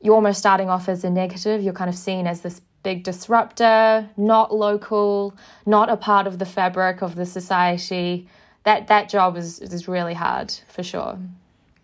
you're 0.00 0.16
almost 0.16 0.40
starting 0.40 0.68
off 0.68 0.88
as 0.88 1.04
a 1.04 1.10
negative. 1.10 1.62
You're 1.62 1.74
kind 1.74 1.88
of 1.88 1.96
seen 1.96 2.26
as 2.26 2.40
this 2.40 2.60
big 2.84 3.02
disruptor, 3.02 4.08
not 4.16 4.54
local, 4.54 5.34
not 5.66 5.90
a 5.90 5.96
part 5.96 6.28
of 6.28 6.38
the 6.38 6.46
fabric 6.46 7.02
of 7.02 7.16
the 7.16 7.26
society. 7.26 8.28
That 8.62 8.86
that 8.86 9.08
job 9.08 9.36
is 9.36 9.58
is 9.58 9.88
really 9.88 10.14
hard 10.14 10.54
for 10.68 10.84
sure. 10.84 11.18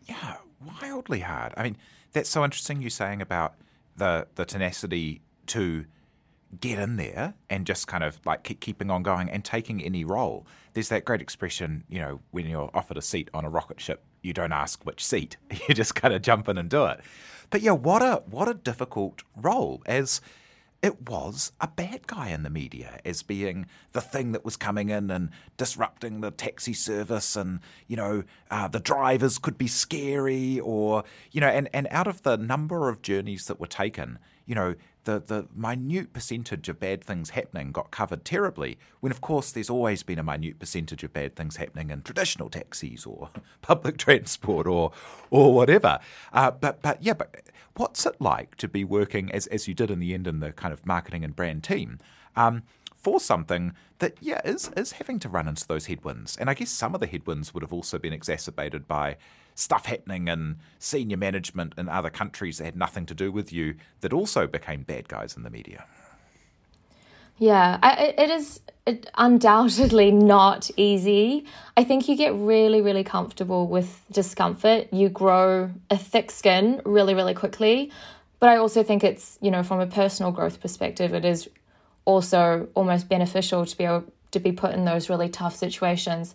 Yeah, 0.07 0.37
wildly 0.81 1.21
hard. 1.21 1.53
I 1.57 1.65
mean, 1.65 1.77
that's 2.13 2.31
so 2.31 2.45
interesting. 2.45 2.81
You 2.81 2.91
saying 2.91 3.21
about 3.21 3.55
the 3.97 4.29
the 4.37 4.45
tenacity 4.45 5.23
to 5.47 5.87
get 6.61 6.79
in 6.79 6.97
there 6.97 7.35
and 7.49 7.67
just 7.67 7.87
kind 7.87 8.03
of 8.03 8.19
like 8.25 8.43
keep 8.43 8.61
keeping 8.61 8.91
on 8.91 9.03
going 9.03 9.31
and 9.31 9.45
taking 9.45 9.83
any 9.83 10.05
role. 10.05 10.47
There's 10.73 10.89
that 10.89 11.05
great 11.05 11.21
expression, 11.21 11.85
you 11.89 11.99
know, 12.01 12.21
when 12.31 12.47
you're 12.47 12.71
offered 12.75 12.97
a 12.97 13.03
seat 13.03 13.29
on 13.33 13.45
a 13.45 13.51
rocket 13.51 13.81
ship, 13.81 14.03
you 14.23 14.33
don't 14.33 14.53
ask 14.53 14.85
which 14.85 15.05
seat. 15.05 15.37
You 15.69 15.75
just 15.75 15.95
kind 15.95 16.13
of 16.15 16.23
jump 16.23 16.49
in 16.49 16.59
and 16.59 16.69
do 16.69 16.87
it. 16.87 17.01
But 17.51 17.63
yeah, 17.63 17.73
what 17.73 18.03
a 18.03 18.23
what 18.27 18.49
a 18.49 18.55
difficult 18.55 19.23
role 19.37 19.83
as 19.87 20.21
it 20.83 21.09
was 21.09 21.53
a 21.61 21.69
bad 21.69 22.07
guy 22.07 22.29
in 22.29 22.43
the 22.43 22.51
media 22.51 23.01
as 23.05 23.23
being 23.23 23.67
the 23.93 24.01
thing 24.01 24.33
that 24.33 24.45
was 24.45 24.57
coming 24.57 24.89
in 24.89 25.11
and 25.11 25.31
disrupting 25.57 26.21
the 26.21 26.31
taxi 26.31 26.73
service 26.73 27.37
and 27.37 27.61
you 27.87 27.97
know 27.97 28.23
uh, 28.51 28.67
the 28.69 28.81
drivers 28.81 29.39
could 29.39 29.59
be 29.59 29.67
scary 29.67 30.59
or 30.61 31.05
you 31.33 31.41
know 31.41 31.49
and, 31.49 31.69
and 31.73 31.87
out 31.91 32.07
of 32.07 32.23
the 32.23 32.37
number 32.37 32.89
of 32.89 33.03
journeys 33.03 33.47
that 33.47 33.61
were 33.61 33.67
taken 33.67 34.19
you 34.47 34.55
know 34.55 34.75
the, 35.05 35.21
the 35.21 35.47
minute 35.55 36.13
percentage 36.13 36.69
of 36.69 36.79
bad 36.79 37.03
things 37.03 37.31
happening 37.31 37.73
got 37.73 37.91
covered 37.91 38.25
terribly, 38.25 38.79
when 39.01 39.11
of 39.11 39.21
course 39.21 39.51
there's 39.53 39.71
always 39.71 40.03
been 40.03 40.19
a 40.19 40.23
minute 40.23 40.59
percentage 40.59 41.03
of 41.03 41.13
bad 41.13 41.37
things 41.37 41.57
happening 41.57 41.91
in 41.91 42.03
traditional 42.03 42.51
taxis 42.51 43.07
or 43.07 43.31
public 43.63 43.97
transport 43.97 44.67
or 44.67 44.93
or 45.31 45.55
whatever. 45.55 45.99
Uh, 46.33 46.51
but 46.51 46.83
but 46.83 47.03
yeah, 47.03 47.15
but 47.15 47.43
what's 47.77 48.07
it 48.07 48.21
like 48.21 48.57
to 48.57 48.69
be 48.69 48.85
working 48.85 49.31
as 49.33 49.47
as 49.49 49.69
you 49.69 49.75
did 49.75 49.91
in 49.91 50.01
the 50.01 50.15
end 50.15 50.27
in 50.27 50.41
the 50.41 50.53
kind 50.53 50.73
of 50.73 50.87
marketing 50.87 51.25
and 51.25 51.35
brand 51.37 51.65
team? 51.65 51.99
Um, 52.37 52.63
for 53.01 53.19
something 53.19 53.73
that, 53.99 54.15
yeah, 54.21 54.41
is, 54.45 54.71
is 54.77 54.93
having 54.93 55.19
to 55.21 55.29
run 55.29 55.49
into 55.49 55.67
those 55.67 55.87
headwinds. 55.87 56.37
And 56.37 56.51
I 56.51 56.55
guess 56.55 56.71
some 56.71 56.95
of 56.95 57.01
the 57.01 57.07
headwinds 57.07 57.55
would 57.55 57.63
have 57.63 57.73
also 57.73 57.99
been 57.99 58.13
exacerbated 58.13 58.87
by 58.87 59.17
stuff 59.55 59.87
happening 59.87 60.29
in 60.29 60.59
senior 60.79 61.17
management 61.17 61.75
in 61.79 61.89
other 61.89 62.11
countries 62.11 62.59
that 62.59 62.65
had 62.65 62.77
nothing 62.77 63.07
to 63.07 63.15
do 63.15 63.33
with 63.33 63.53
you 63.53 63.75
that 64.01 64.13
also 64.13 64.47
became 64.47 64.83
bad 64.83 65.09
guys 65.09 65.37
in 65.37 65.43
the 65.43 65.51
media. 65.51 65.87
Yeah, 67.41 67.79
I, 67.83 68.15
it 68.19 68.29
is 68.29 68.61
undoubtedly 69.17 70.11
not 70.11 70.71
easy. 70.77 71.47
I 71.75 71.85
think 71.85 72.07
you 72.07 72.15
get 72.15 72.35
really, 72.35 72.83
really 72.83 73.03
comfortable 73.03 73.67
with 73.67 74.03
discomfort. 74.13 74.93
You 74.93 75.09
grow 75.09 75.71
a 75.89 75.97
thick 75.97 76.31
skin 76.31 76.83
really, 76.85 77.15
really 77.15 77.33
quickly. 77.33 77.91
But 78.41 78.51
I 78.51 78.57
also 78.59 78.83
think 78.83 79.03
it's, 79.03 79.39
you 79.41 79.51
know, 79.51 79.63
from 79.63 79.81
a 79.81 79.87
personal 79.87 80.33
growth 80.33 80.61
perspective, 80.61 81.15
it 81.15 81.25
is 81.25 81.49
also 82.05 82.69
almost 82.75 83.09
beneficial 83.09 83.65
to 83.65 83.77
be 83.77 83.85
able 83.85 84.05
to 84.33 84.39
be 84.39 84.53
put 84.53 84.75
in 84.75 84.85
those 84.85 85.09
really 85.09 85.31
tough 85.31 85.57
situations. 85.57 86.35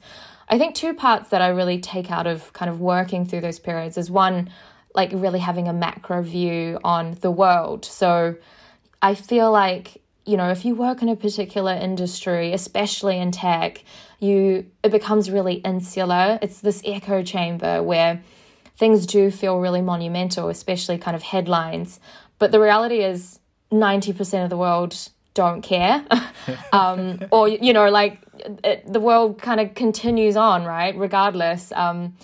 I 0.49 0.57
think 0.57 0.73
two 0.73 0.95
parts 0.95 1.29
that 1.29 1.41
I 1.41 1.49
really 1.49 1.79
take 1.79 2.09
out 2.09 2.25
of 2.25 2.51
kind 2.53 2.69
of 2.69 2.81
working 2.81 3.27
through 3.27 3.41
those 3.41 3.59
periods 3.59 3.95
is 3.99 4.09
one, 4.09 4.49
like 4.95 5.11
really 5.13 5.39
having 5.39 5.67
a 5.67 5.73
macro 5.73 6.23
view 6.23 6.79
on 6.83 7.15
the 7.21 7.29
world. 7.29 7.85
So 7.85 8.37
I 9.03 9.13
feel 9.13 9.51
like, 9.51 10.01
you 10.25 10.37
know, 10.37 10.49
if 10.49 10.65
you 10.65 10.75
work 10.75 11.01
in 11.01 11.09
a 11.09 11.15
particular 11.15 11.73
industry, 11.73 12.51
especially 12.53 13.19
in 13.19 13.31
tech, 13.31 13.83
you 14.19 14.65
it 14.83 14.91
becomes 14.91 15.29
really 15.29 15.55
insular. 15.55 16.39
It's 16.41 16.61
this 16.61 16.81
echo 16.85 17.23
chamber 17.23 17.83
where 17.83 18.21
things 18.77 19.05
do 19.05 19.31
feel 19.31 19.59
really 19.59 19.81
monumental, 19.81 20.49
especially 20.49 20.97
kind 20.97 21.15
of 21.15 21.23
headlines. 21.23 21.99
But 22.39 22.51
the 22.51 22.59
reality 22.59 23.03
is 23.03 23.39
90% 23.71 24.43
of 24.43 24.49
the 24.49 24.57
world 24.57 24.97
don't 25.33 25.61
care. 25.61 26.03
um, 26.73 27.19
or, 27.31 27.47
you 27.47 27.73
know, 27.73 27.89
like 27.89 28.19
it, 28.63 28.91
the 28.91 28.99
world 28.99 29.41
kind 29.41 29.59
of 29.59 29.75
continues 29.75 30.35
on, 30.35 30.63
right? 30.63 30.97
Regardless. 30.97 31.71
Um, 31.71 32.15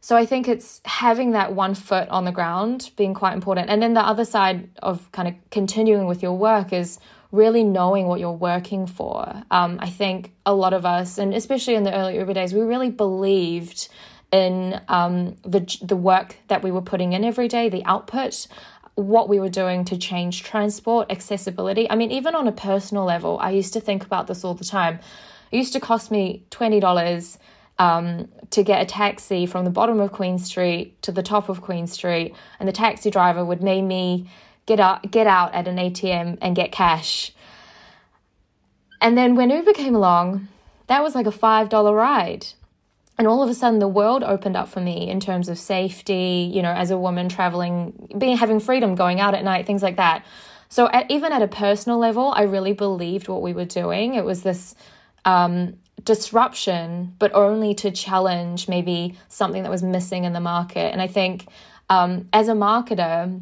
so 0.00 0.16
I 0.16 0.26
think 0.26 0.48
it's 0.48 0.80
having 0.84 1.32
that 1.32 1.52
one 1.52 1.74
foot 1.74 2.08
on 2.08 2.24
the 2.24 2.32
ground 2.32 2.90
being 2.96 3.14
quite 3.14 3.34
important. 3.34 3.70
And 3.70 3.82
then 3.82 3.94
the 3.94 4.00
other 4.00 4.24
side 4.24 4.68
of 4.82 5.10
kind 5.12 5.28
of 5.28 5.34
continuing 5.50 6.06
with 6.06 6.22
your 6.22 6.36
work 6.36 6.72
is 6.72 6.98
really 7.32 7.64
knowing 7.64 8.06
what 8.06 8.20
you're 8.20 8.30
working 8.30 8.86
for. 8.86 9.42
Um, 9.50 9.78
I 9.80 9.88
think 9.88 10.32
a 10.46 10.54
lot 10.54 10.74
of 10.74 10.86
us, 10.86 11.18
and 11.18 11.34
especially 11.34 11.74
in 11.74 11.82
the 11.82 11.94
early 11.94 12.18
Uber 12.18 12.34
days, 12.34 12.54
we 12.54 12.60
really 12.60 12.90
believed 12.90 13.88
in 14.30 14.80
um, 14.88 15.36
the 15.42 15.60
the 15.82 15.96
work 15.96 16.36
that 16.48 16.62
we 16.62 16.70
were 16.70 16.82
putting 16.82 17.12
in 17.12 17.24
every 17.24 17.48
day, 17.48 17.68
the 17.68 17.84
output 17.84 18.46
what 18.94 19.28
we 19.28 19.40
were 19.40 19.48
doing 19.48 19.84
to 19.86 19.96
change 19.96 20.42
transport, 20.42 21.10
accessibility. 21.10 21.90
I 21.90 21.96
mean, 21.96 22.10
even 22.10 22.34
on 22.34 22.46
a 22.46 22.52
personal 22.52 23.04
level, 23.04 23.38
I 23.40 23.50
used 23.50 23.72
to 23.72 23.80
think 23.80 24.04
about 24.04 24.26
this 24.26 24.44
all 24.44 24.54
the 24.54 24.64
time. 24.64 25.00
It 25.50 25.56
used 25.56 25.72
to 25.72 25.80
cost 25.80 26.10
me 26.10 26.44
$20 26.50 27.38
um, 27.78 28.28
to 28.50 28.62
get 28.62 28.82
a 28.82 28.84
taxi 28.84 29.46
from 29.46 29.64
the 29.64 29.70
bottom 29.70 29.98
of 30.00 30.12
Queen 30.12 30.38
Street 30.38 31.00
to 31.02 31.12
the 31.12 31.22
top 31.22 31.48
of 31.48 31.62
Queen 31.62 31.86
Street, 31.86 32.34
and 32.60 32.68
the 32.68 32.72
taxi 32.72 33.10
driver 33.10 33.44
would 33.44 33.62
make 33.62 33.84
me 33.84 34.28
get 34.66 34.80
out, 34.80 35.10
get 35.10 35.26
out 35.26 35.54
at 35.54 35.68
an 35.68 35.76
ATM 35.76 36.38
and 36.40 36.56
get 36.56 36.72
cash. 36.72 37.32
And 39.00 39.18
then 39.18 39.34
when 39.34 39.50
Uber 39.50 39.72
came 39.72 39.94
along, 39.94 40.48
that 40.86 41.02
was 41.02 41.14
like 41.14 41.26
a 41.26 41.30
$5 41.30 41.96
ride. 41.96 42.46
And 43.18 43.28
all 43.28 43.42
of 43.42 43.50
a 43.50 43.54
sudden 43.54 43.78
the 43.78 43.88
world 43.88 44.22
opened 44.22 44.56
up 44.56 44.68
for 44.68 44.80
me 44.80 45.08
in 45.08 45.20
terms 45.20 45.48
of 45.48 45.58
safety 45.58 46.50
you 46.52 46.62
know 46.62 46.72
as 46.72 46.90
a 46.90 46.98
woman 46.98 47.28
traveling 47.28 48.08
being 48.18 48.36
having 48.36 48.58
freedom 48.58 48.94
going 48.94 49.20
out 49.20 49.34
at 49.34 49.44
night 49.44 49.66
things 49.66 49.82
like 49.82 49.96
that. 49.96 50.24
So 50.68 50.88
at, 50.88 51.10
even 51.10 51.32
at 51.32 51.42
a 51.42 51.48
personal 51.48 51.98
level 51.98 52.32
i 52.34 52.42
really 52.42 52.72
believed 52.72 53.28
what 53.28 53.42
we 53.42 53.52
were 53.52 53.66
doing. 53.66 54.14
It 54.14 54.24
was 54.24 54.42
this 54.42 54.74
um, 55.24 55.76
disruption 56.02 57.14
but 57.18 57.32
only 57.34 57.74
to 57.74 57.90
challenge 57.90 58.66
maybe 58.68 59.16
something 59.28 59.62
that 59.62 59.70
was 59.70 59.82
missing 59.82 60.24
in 60.24 60.32
the 60.32 60.40
market. 60.40 60.90
And 60.92 61.00
i 61.00 61.06
think 61.06 61.46
um, 61.90 62.28
as 62.32 62.48
a 62.48 62.54
marketer 62.54 63.40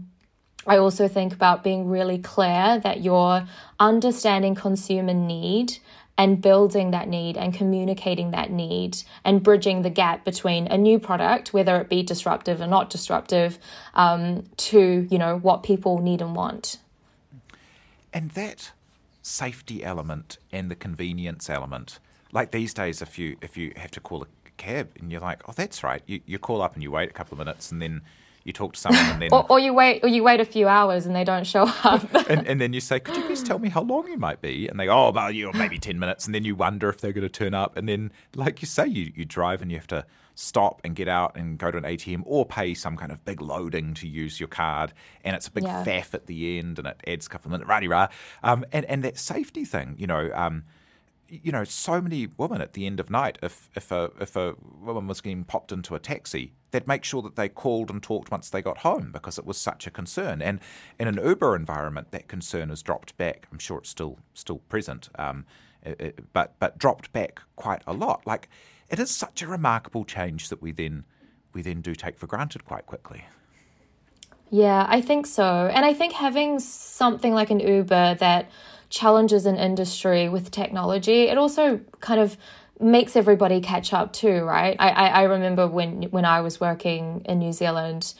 I 0.66 0.76
also 0.76 1.08
think 1.08 1.32
about 1.32 1.64
being 1.64 1.88
really 1.88 2.18
clear 2.18 2.78
that 2.82 3.02
you're 3.02 3.46
understanding 3.78 4.54
consumer 4.54 5.14
need 5.14 5.78
and 6.18 6.42
building 6.42 6.90
that 6.90 7.08
need 7.08 7.38
and 7.38 7.54
communicating 7.54 8.32
that 8.32 8.50
need 8.50 8.98
and 9.24 9.42
bridging 9.42 9.80
the 9.80 9.88
gap 9.88 10.22
between 10.22 10.66
a 10.66 10.76
new 10.76 10.98
product, 10.98 11.54
whether 11.54 11.80
it 11.80 11.88
be 11.88 12.02
disruptive 12.02 12.60
or 12.60 12.66
not 12.66 12.90
disruptive, 12.90 13.58
um, 13.94 14.44
to 14.58 15.08
you 15.10 15.16
know 15.16 15.38
what 15.38 15.62
people 15.62 15.98
need 15.98 16.20
and 16.20 16.36
want. 16.36 16.76
And 18.12 18.32
that 18.32 18.72
safety 19.22 19.82
element 19.82 20.36
and 20.52 20.70
the 20.70 20.74
convenience 20.74 21.48
element, 21.48 21.98
like 22.32 22.50
these 22.50 22.74
days, 22.74 23.00
if 23.00 23.18
you 23.18 23.36
if 23.40 23.56
you 23.56 23.72
have 23.76 23.90
to 23.92 24.00
call 24.00 24.22
a 24.22 24.26
cab 24.58 24.90
and 25.00 25.10
you're 25.10 25.22
like, 25.22 25.48
oh, 25.48 25.52
that's 25.56 25.82
right, 25.82 26.02
you, 26.06 26.20
you 26.26 26.38
call 26.38 26.60
up 26.60 26.74
and 26.74 26.82
you 26.82 26.90
wait 26.90 27.08
a 27.08 27.14
couple 27.14 27.32
of 27.32 27.38
minutes 27.38 27.72
and 27.72 27.80
then 27.80 28.02
you 28.44 28.52
talk 28.52 28.72
to 28.74 28.80
someone 28.80 29.04
and 29.04 29.22
then 29.22 29.28
or, 29.32 29.46
or, 29.50 29.58
you 29.58 29.74
wait 29.74 30.02
or 30.02 30.08
you 30.08 30.22
wait 30.22 30.40
a 30.40 30.44
few 30.44 30.68
hours 30.68 31.06
and 31.06 31.14
they 31.14 31.24
don't 31.24 31.46
show 31.46 31.64
up. 31.84 32.08
And, 32.30 32.46
and, 32.46 32.60
then 32.60 32.72
you 32.72 32.80
say 32.80 33.00
could 33.00 33.16
you 33.16 33.24
please 33.24 33.42
tell 33.42 33.58
me 33.58 33.68
how 33.68 33.82
long 33.82 34.06
you 34.08 34.16
might 34.16 34.40
be? 34.40 34.68
And 34.68 34.78
they 34.78 34.86
go 34.86 34.92
oh 34.92 35.08
about 35.08 35.34
you 35.34 35.50
maybe 35.52 35.78
10 35.78 35.98
minutes. 35.98 36.26
And 36.26 36.34
then 36.34 36.44
you 36.44 36.54
wonder 36.54 36.88
if 36.88 37.00
they're 37.00 37.12
going 37.12 37.22
to 37.22 37.28
turn 37.28 37.54
up. 37.54 37.76
And 37.76 37.88
then 37.88 38.12
like 38.36 38.62
you 38.62 38.66
say 38.66 38.86
you, 38.86 39.12
you 39.16 39.24
drive 39.24 39.60
and 39.60 39.70
you 39.70 39.76
have 39.76 39.88
to 39.88 40.06
stop 40.36 40.80
and 40.84 40.94
get 40.94 41.08
out 41.08 41.36
and 41.36 41.58
go 41.58 41.70
to 41.70 41.78
an 41.78 41.84
ATM 41.84 42.22
or 42.24 42.46
pay 42.46 42.72
some 42.72 42.96
kind 42.96 43.10
of 43.10 43.24
big 43.24 43.40
loading 43.40 43.94
to 43.94 44.06
use 44.06 44.38
your 44.38 44.48
card. 44.48 44.92
And 45.24 45.34
it's 45.34 45.48
a 45.48 45.50
big 45.50 45.64
yeah. 45.64 45.84
faff 45.84 46.14
at 46.14 46.26
the 46.26 46.58
end 46.58 46.78
and 46.78 46.86
it 46.86 47.00
adds 47.06 47.26
a 47.26 47.28
couple 47.28 47.48
of 47.48 47.52
minutes 47.52 47.68
rah 47.68 47.80
rah 47.84 48.08
um, 48.44 48.64
and, 48.72 48.84
and 48.86 49.02
that 49.02 49.18
safety 49.18 49.64
thing 49.64 49.96
you 49.98 50.06
know 50.06 50.30
um, 50.34 50.64
you 51.30 51.52
know, 51.52 51.64
so 51.64 52.00
many 52.00 52.28
women 52.36 52.60
at 52.60 52.72
the 52.72 52.86
end 52.86 53.00
of 53.00 53.08
night, 53.08 53.38
if 53.42 53.70
if 53.74 53.92
a 53.92 54.10
if 54.20 54.36
a 54.36 54.54
woman 54.80 55.06
was 55.06 55.20
getting 55.20 55.44
popped 55.44 55.72
into 55.72 55.94
a 55.94 55.98
taxi, 55.98 56.52
they'd 56.70 56.86
make 56.86 57.04
sure 57.04 57.22
that 57.22 57.36
they 57.36 57.48
called 57.48 57.90
and 57.90 58.02
talked 58.02 58.30
once 58.30 58.50
they 58.50 58.60
got 58.60 58.78
home 58.78 59.10
because 59.12 59.38
it 59.38 59.46
was 59.46 59.56
such 59.56 59.86
a 59.86 59.90
concern. 59.90 60.42
And 60.42 60.60
in 60.98 61.08
an 61.08 61.20
Uber 61.22 61.54
environment, 61.54 62.10
that 62.10 62.28
concern 62.28 62.68
has 62.70 62.82
dropped 62.82 63.16
back. 63.16 63.46
I'm 63.52 63.58
sure 63.58 63.78
it's 63.78 63.90
still 63.90 64.18
still 64.34 64.58
present, 64.68 65.08
um, 65.18 65.46
it, 65.82 66.00
it, 66.00 66.32
but 66.32 66.54
but 66.58 66.78
dropped 66.78 67.12
back 67.12 67.40
quite 67.56 67.82
a 67.86 67.92
lot. 67.92 68.26
Like 68.26 68.48
it 68.88 68.98
is 68.98 69.10
such 69.10 69.42
a 69.42 69.46
remarkable 69.46 70.04
change 70.04 70.48
that 70.48 70.60
we 70.60 70.72
then 70.72 71.04
we 71.52 71.62
then 71.62 71.80
do 71.80 71.94
take 71.94 72.18
for 72.18 72.26
granted 72.26 72.64
quite 72.64 72.86
quickly. 72.86 73.24
Yeah, 74.50 74.84
I 74.88 75.00
think 75.00 75.26
so. 75.26 75.70
And 75.72 75.84
I 75.84 75.94
think 75.94 76.12
having 76.12 76.58
something 76.58 77.32
like 77.32 77.50
an 77.50 77.60
Uber 77.60 78.16
that 78.16 78.50
challenges 78.90 79.46
in 79.46 79.56
industry 79.56 80.28
with 80.28 80.50
technology, 80.50 81.22
it 81.22 81.38
also 81.38 81.80
kind 82.00 82.20
of 82.20 82.36
makes 82.80 83.14
everybody 83.14 83.60
catch 83.60 83.92
up 83.92 84.12
too, 84.12 84.42
right? 84.42 84.76
I, 84.78 84.88
I, 84.90 85.06
I 85.06 85.22
remember 85.22 85.66
when 85.66 86.04
when 86.04 86.24
I 86.24 86.40
was 86.40 86.60
working 86.60 87.22
in 87.24 87.38
New 87.38 87.52
Zealand, 87.52 88.14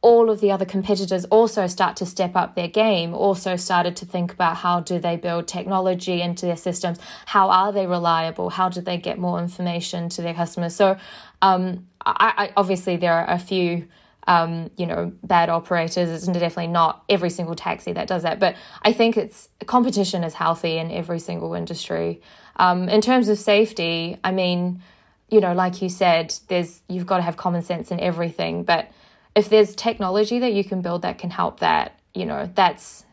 all 0.00 0.30
of 0.30 0.40
the 0.40 0.50
other 0.50 0.64
competitors 0.64 1.24
also 1.26 1.66
start 1.66 1.96
to 1.96 2.06
step 2.06 2.34
up 2.34 2.54
their 2.54 2.68
game, 2.68 3.14
also 3.14 3.56
started 3.56 3.96
to 3.96 4.06
think 4.06 4.32
about 4.32 4.56
how 4.56 4.80
do 4.80 4.98
they 4.98 5.16
build 5.16 5.46
technology 5.46 6.22
into 6.22 6.46
their 6.46 6.56
systems, 6.56 6.98
how 7.26 7.50
are 7.50 7.72
they 7.72 7.86
reliable, 7.86 8.50
how 8.50 8.68
do 8.68 8.80
they 8.80 8.96
get 8.96 9.18
more 9.18 9.38
information 9.38 10.08
to 10.08 10.22
their 10.22 10.34
customers. 10.34 10.74
So, 10.74 10.96
um, 11.40 11.86
I, 12.04 12.32
I, 12.36 12.52
obviously, 12.56 12.96
there 12.96 13.14
are 13.14 13.30
a 13.30 13.38
few. 13.38 13.86
Um, 14.28 14.70
you 14.76 14.86
know, 14.86 15.12
bad 15.24 15.48
operators. 15.48 16.08
It's 16.08 16.26
definitely 16.26 16.68
not 16.68 17.02
every 17.08 17.30
single 17.30 17.56
taxi 17.56 17.92
that 17.92 18.06
does 18.06 18.22
that, 18.22 18.38
but 18.38 18.54
I 18.82 18.92
think 18.92 19.16
it's 19.16 19.48
competition 19.66 20.22
is 20.22 20.34
healthy 20.34 20.78
in 20.78 20.92
every 20.92 21.18
single 21.18 21.54
industry. 21.54 22.20
Um, 22.56 22.88
in 22.88 23.00
terms 23.00 23.28
of 23.28 23.38
safety, 23.38 24.18
I 24.22 24.30
mean, 24.30 24.80
you 25.28 25.40
know, 25.40 25.54
like 25.54 25.82
you 25.82 25.88
said, 25.88 26.34
there's 26.48 26.82
you've 26.88 27.06
got 27.06 27.16
to 27.16 27.22
have 27.22 27.36
common 27.36 27.62
sense 27.62 27.90
in 27.90 27.98
everything, 27.98 28.62
but 28.62 28.90
if 29.34 29.48
there's 29.48 29.74
technology 29.74 30.38
that 30.38 30.52
you 30.52 30.62
can 30.62 30.82
build 30.82 31.02
that 31.02 31.18
can 31.18 31.30
help 31.30 31.60
that, 31.60 31.98
you 32.14 32.26
know, 32.26 32.50
that's 32.54 33.04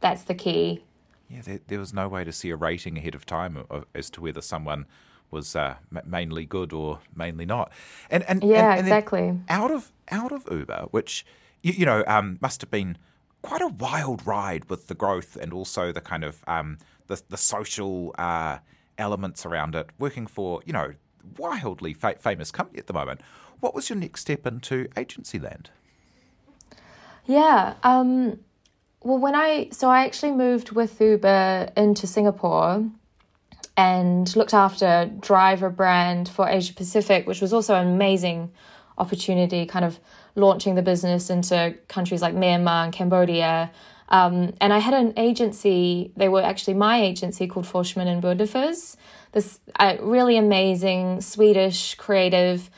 that's 0.00 0.24
the 0.24 0.34
key. 0.34 0.82
Yeah, 1.30 1.42
there, 1.42 1.60
there 1.66 1.78
was 1.78 1.92
no 1.92 2.08
way 2.08 2.24
to 2.24 2.32
see 2.32 2.50
a 2.50 2.56
rating 2.56 2.98
ahead 2.98 3.14
of 3.14 3.26
time 3.26 3.64
as 3.94 4.10
to 4.10 4.20
whether 4.20 4.40
someone 4.40 4.86
was 5.30 5.54
uh, 5.54 5.76
mainly 6.04 6.44
good 6.44 6.72
or 6.72 7.00
mainly 7.14 7.46
not. 7.46 7.72
And 8.10 8.24
and 8.24 8.42
yeah, 8.42 8.70
and, 8.70 8.78
and 8.78 8.80
exactly. 8.80 9.40
Out 9.48 9.70
of 9.70 9.92
out 10.10 10.32
of 10.32 10.46
Uber, 10.50 10.86
which 10.90 11.24
you, 11.62 11.72
you 11.72 11.86
know 11.86 12.04
um, 12.06 12.38
must 12.40 12.60
have 12.60 12.70
been 12.70 12.98
quite 13.42 13.62
a 13.62 13.68
wild 13.68 14.26
ride 14.26 14.68
with 14.68 14.88
the 14.88 14.94
growth 14.94 15.36
and 15.36 15.52
also 15.52 15.92
the 15.92 16.00
kind 16.00 16.24
of 16.24 16.42
um, 16.46 16.78
the 17.06 17.20
the 17.28 17.36
social 17.36 18.14
uh, 18.18 18.58
elements 18.96 19.44
around 19.46 19.74
it. 19.74 19.90
Working 19.98 20.26
for 20.26 20.62
you 20.64 20.72
know 20.72 20.94
wildly 21.36 21.94
fa- 21.94 22.16
famous 22.18 22.50
company 22.50 22.78
at 22.78 22.86
the 22.86 22.92
moment. 22.92 23.20
What 23.60 23.74
was 23.74 23.90
your 23.90 23.98
next 23.98 24.22
step 24.22 24.46
into 24.46 24.88
agency 24.96 25.38
land? 25.38 25.70
Yeah. 27.26 27.74
Um, 27.82 28.38
well, 29.02 29.18
when 29.18 29.34
I 29.34 29.68
so 29.70 29.88
I 29.88 30.04
actually 30.04 30.32
moved 30.32 30.72
with 30.72 31.00
Uber 31.00 31.70
into 31.76 32.06
Singapore 32.06 32.90
and 33.78 34.34
looked 34.34 34.54
after 34.54 35.08
driver 35.20 35.70
brand 35.70 36.28
for 36.28 36.48
Asia 36.48 36.74
Pacific, 36.74 37.28
which 37.28 37.40
was 37.40 37.52
also 37.52 37.76
an 37.76 37.86
amazing 37.86 38.50
opportunity, 38.98 39.64
kind 39.66 39.84
of 39.84 40.00
launching 40.34 40.74
the 40.74 40.82
business 40.82 41.30
into 41.30 41.76
countries 41.86 42.20
like 42.20 42.34
Myanmar 42.34 42.84
and 42.84 42.92
Cambodia. 42.92 43.70
Um, 44.08 44.52
and 44.60 44.72
I 44.72 44.78
had 44.78 44.94
an 44.94 45.14
agency, 45.16 46.12
they 46.16 46.28
were 46.28 46.42
actually 46.42 46.74
my 46.74 47.00
agency 47.00 47.46
called 47.46 47.66
Forsman 47.66 48.08
and 48.08 48.20
Bodenfors, 48.20 48.96
this 49.30 49.60
uh, 49.78 49.96
really 50.00 50.36
amazing 50.36 51.20
Swedish 51.20 51.94
creative 51.94 52.68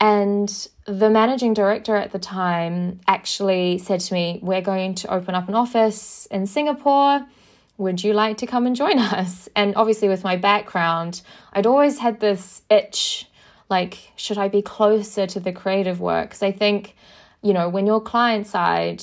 and 0.00 0.68
the 0.86 1.10
managing 1.10 1.52
director 1.52 1.94
at 1.94 2.10
the 2.10 2.18
time 2.18 3.00
actually 3.06 3.78
said 3.78 4.00
to 4.00 4.14
me, 4.14 4.40
We're 4.42 4.62
going 4.62 4.94
to 4.96 5.12
open 5.12 5.34
up 5.34 5.48
an 5.48 5.54
office 5.54 6.26
in 6.30 6.46
Singapore. 6.46 7.26
Would 7.78 8.04
you 8.04 8.12
like 8.12 8.36
to 8.38 8.46
come 8.46 8.66
and 8.66 8.76
join 8.76 8.98
us? 9.20 9.48
And 9.56 9.74
obviously, 9.76 10.08
with 10.08 10.24
my 10.24 10.36
background, 10.36 11.22
I'd 11.52 11.66
always 11.66 11.98
had 11.98 12.20
this 12.20 12.62
itch 12.70 13.28
like, 13.68 14.12
should 14.16 14.36
I 14.36 14.48
be 14.48 14.60
closer 14.60 15.26
to 15.26 15.40
the 15.40 15.52
creative 15.52 15.98
work? 15.98 16.28
Because 16.28 16.42
I 16.42 16.52
think, 16.52 16.94
you 17.42 17.54
know, 17.54 17.70
when 17.70 17.86
you're 17.86 18.00
client 18.00 18.46
side, 18.46 19.02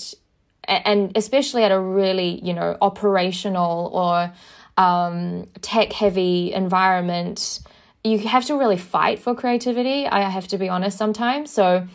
and 0.68 1.12
especially 1.18 1.64
at 1.64 1.72
a 1.72 1.80
really, 1.80 2.40
you 2.44 2.54
know, 2.54 2.78
operational 2.80 3.90
or 3.92 4.32
um, 4.78 5.48
tech 5.62 5.92
heavy 5.92 6.54
environment, 6.54 7.60
you 8.04 8.20
have 8.20 8.46
to 8.46 8.56
really 8.56 8.78
fight 8.78 9.18
for 9.18 9.34
creativity. 9.34 10.06
I 10.06 10.22
have 10.30 10.48
to 10.50 10.58
be 10.60 10.70
honest 10.70 10.98
sometimes. 10.98 11.52
So 11.52 11.88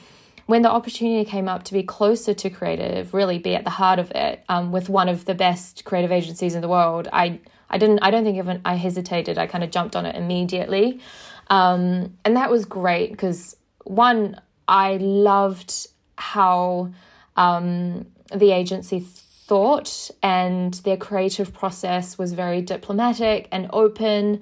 when 0.46 0.62
the 0.62 0.70
opportunity 0.70 1.28
came 1.28 1.48
up 1.48 1.64
to 1.64 1.72
be 1.72 1.82
closer 1.82 2.34
to 2.34 2.50
creative, 2.50 3.14
really 3.14 3.38
be 3.38 3.54
at 3.54 3.64
the 3.64 3.70
heart 3.70 3.98
of 3.98 4.10
it, 4.12 4.44
um, 4.48 4.72
with 4.72 4.88
one 4.88 5.08
of 5.08 5.24
the 5.24 5.34
best 5.34 5.84
creative 5.84 6.12
agencies 6.12 6.54
in 6.54 6.60
the 6.60 6.68
world, 6.68 7.08
I 7.12 7.40
I 7.70 7.78
didn't 7.78 8.00
I 8.02 8.10
don't 8.10 8.24
think 8.24 8.38
even 8.38 8.60
I 8.64 8.74
hesitated. 8.74 9.38
I 9.38 9.46
kind 9.46 9.64
of 9.64 9.70
jumped 9.70 9.96
on 9.96 10.06
it 10.06 10.16
immediately, 10.16 11.00
um, 11.48 12.16
and 12.24 12.36
that 12.36 12.50
was 12.50 12.64
great 12.64 13.10
because 13.10 13.56
one 13.84 14.40
I 14.68 14.96
loved 14.98 15.88
how 16.16 16.92
um, 17.36 18.06
the 18.34 18.52
agency 18.52 19.00
thought 19.00 20.10
and 20.22 20.72
their 20.84 20.96
creative 20.96 21.52
process 21.52 22.16
was 22.16 22.32
very 22.32 22.62
diplomatic 22.62 23.48
and 23.52 23.68
open 23.72 24.40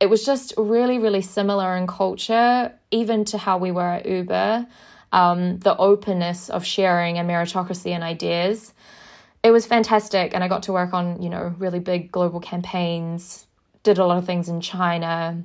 it 0.00 0.08
was 0.08 0.24
just 0.24 0.54
really, 0.56 0.98
really 0.98 1.22
similar 1.22 1.76
in 1.76 1.86
culture, 1.86 2.72
even 2.90 3.24
to 3.26 3.38
how 3.38 3.58
we 3.58 3.70
were 3.70 3.88
at 3.88 4.06
Uber. 4.06 4.66
Um, 5.12 5.58
the 5.60 5.76
openness 5.76 6.50
of 6.50 6.64
sharing 6.64 7.16
and 7.18 7.28
meritocracy 7.28 7.92
and 7.92 8.04
ideas. 8.04 8.74
It 9.42 9.52
was 9.52 9.64
fantastic, 9.64 10.34
and 10.34 10.44
I 10.44 10.48
got 10.48 10.64
to 10.64 10.72
work 10.72 10.92
on 10.92 11.22
you 11.22 11.30
know 11.30 11.54
really 11.58 11.80
big 11.80 12.12
global 12.12 12.40
campaigns. 12.40 13.46
Did 13.82 13.98
a 13.98 14.04
lot 14.04 14.18
of 14.18 14.26
things 14.26 14.48
in 14.48 14.60
China. 14.60 15.42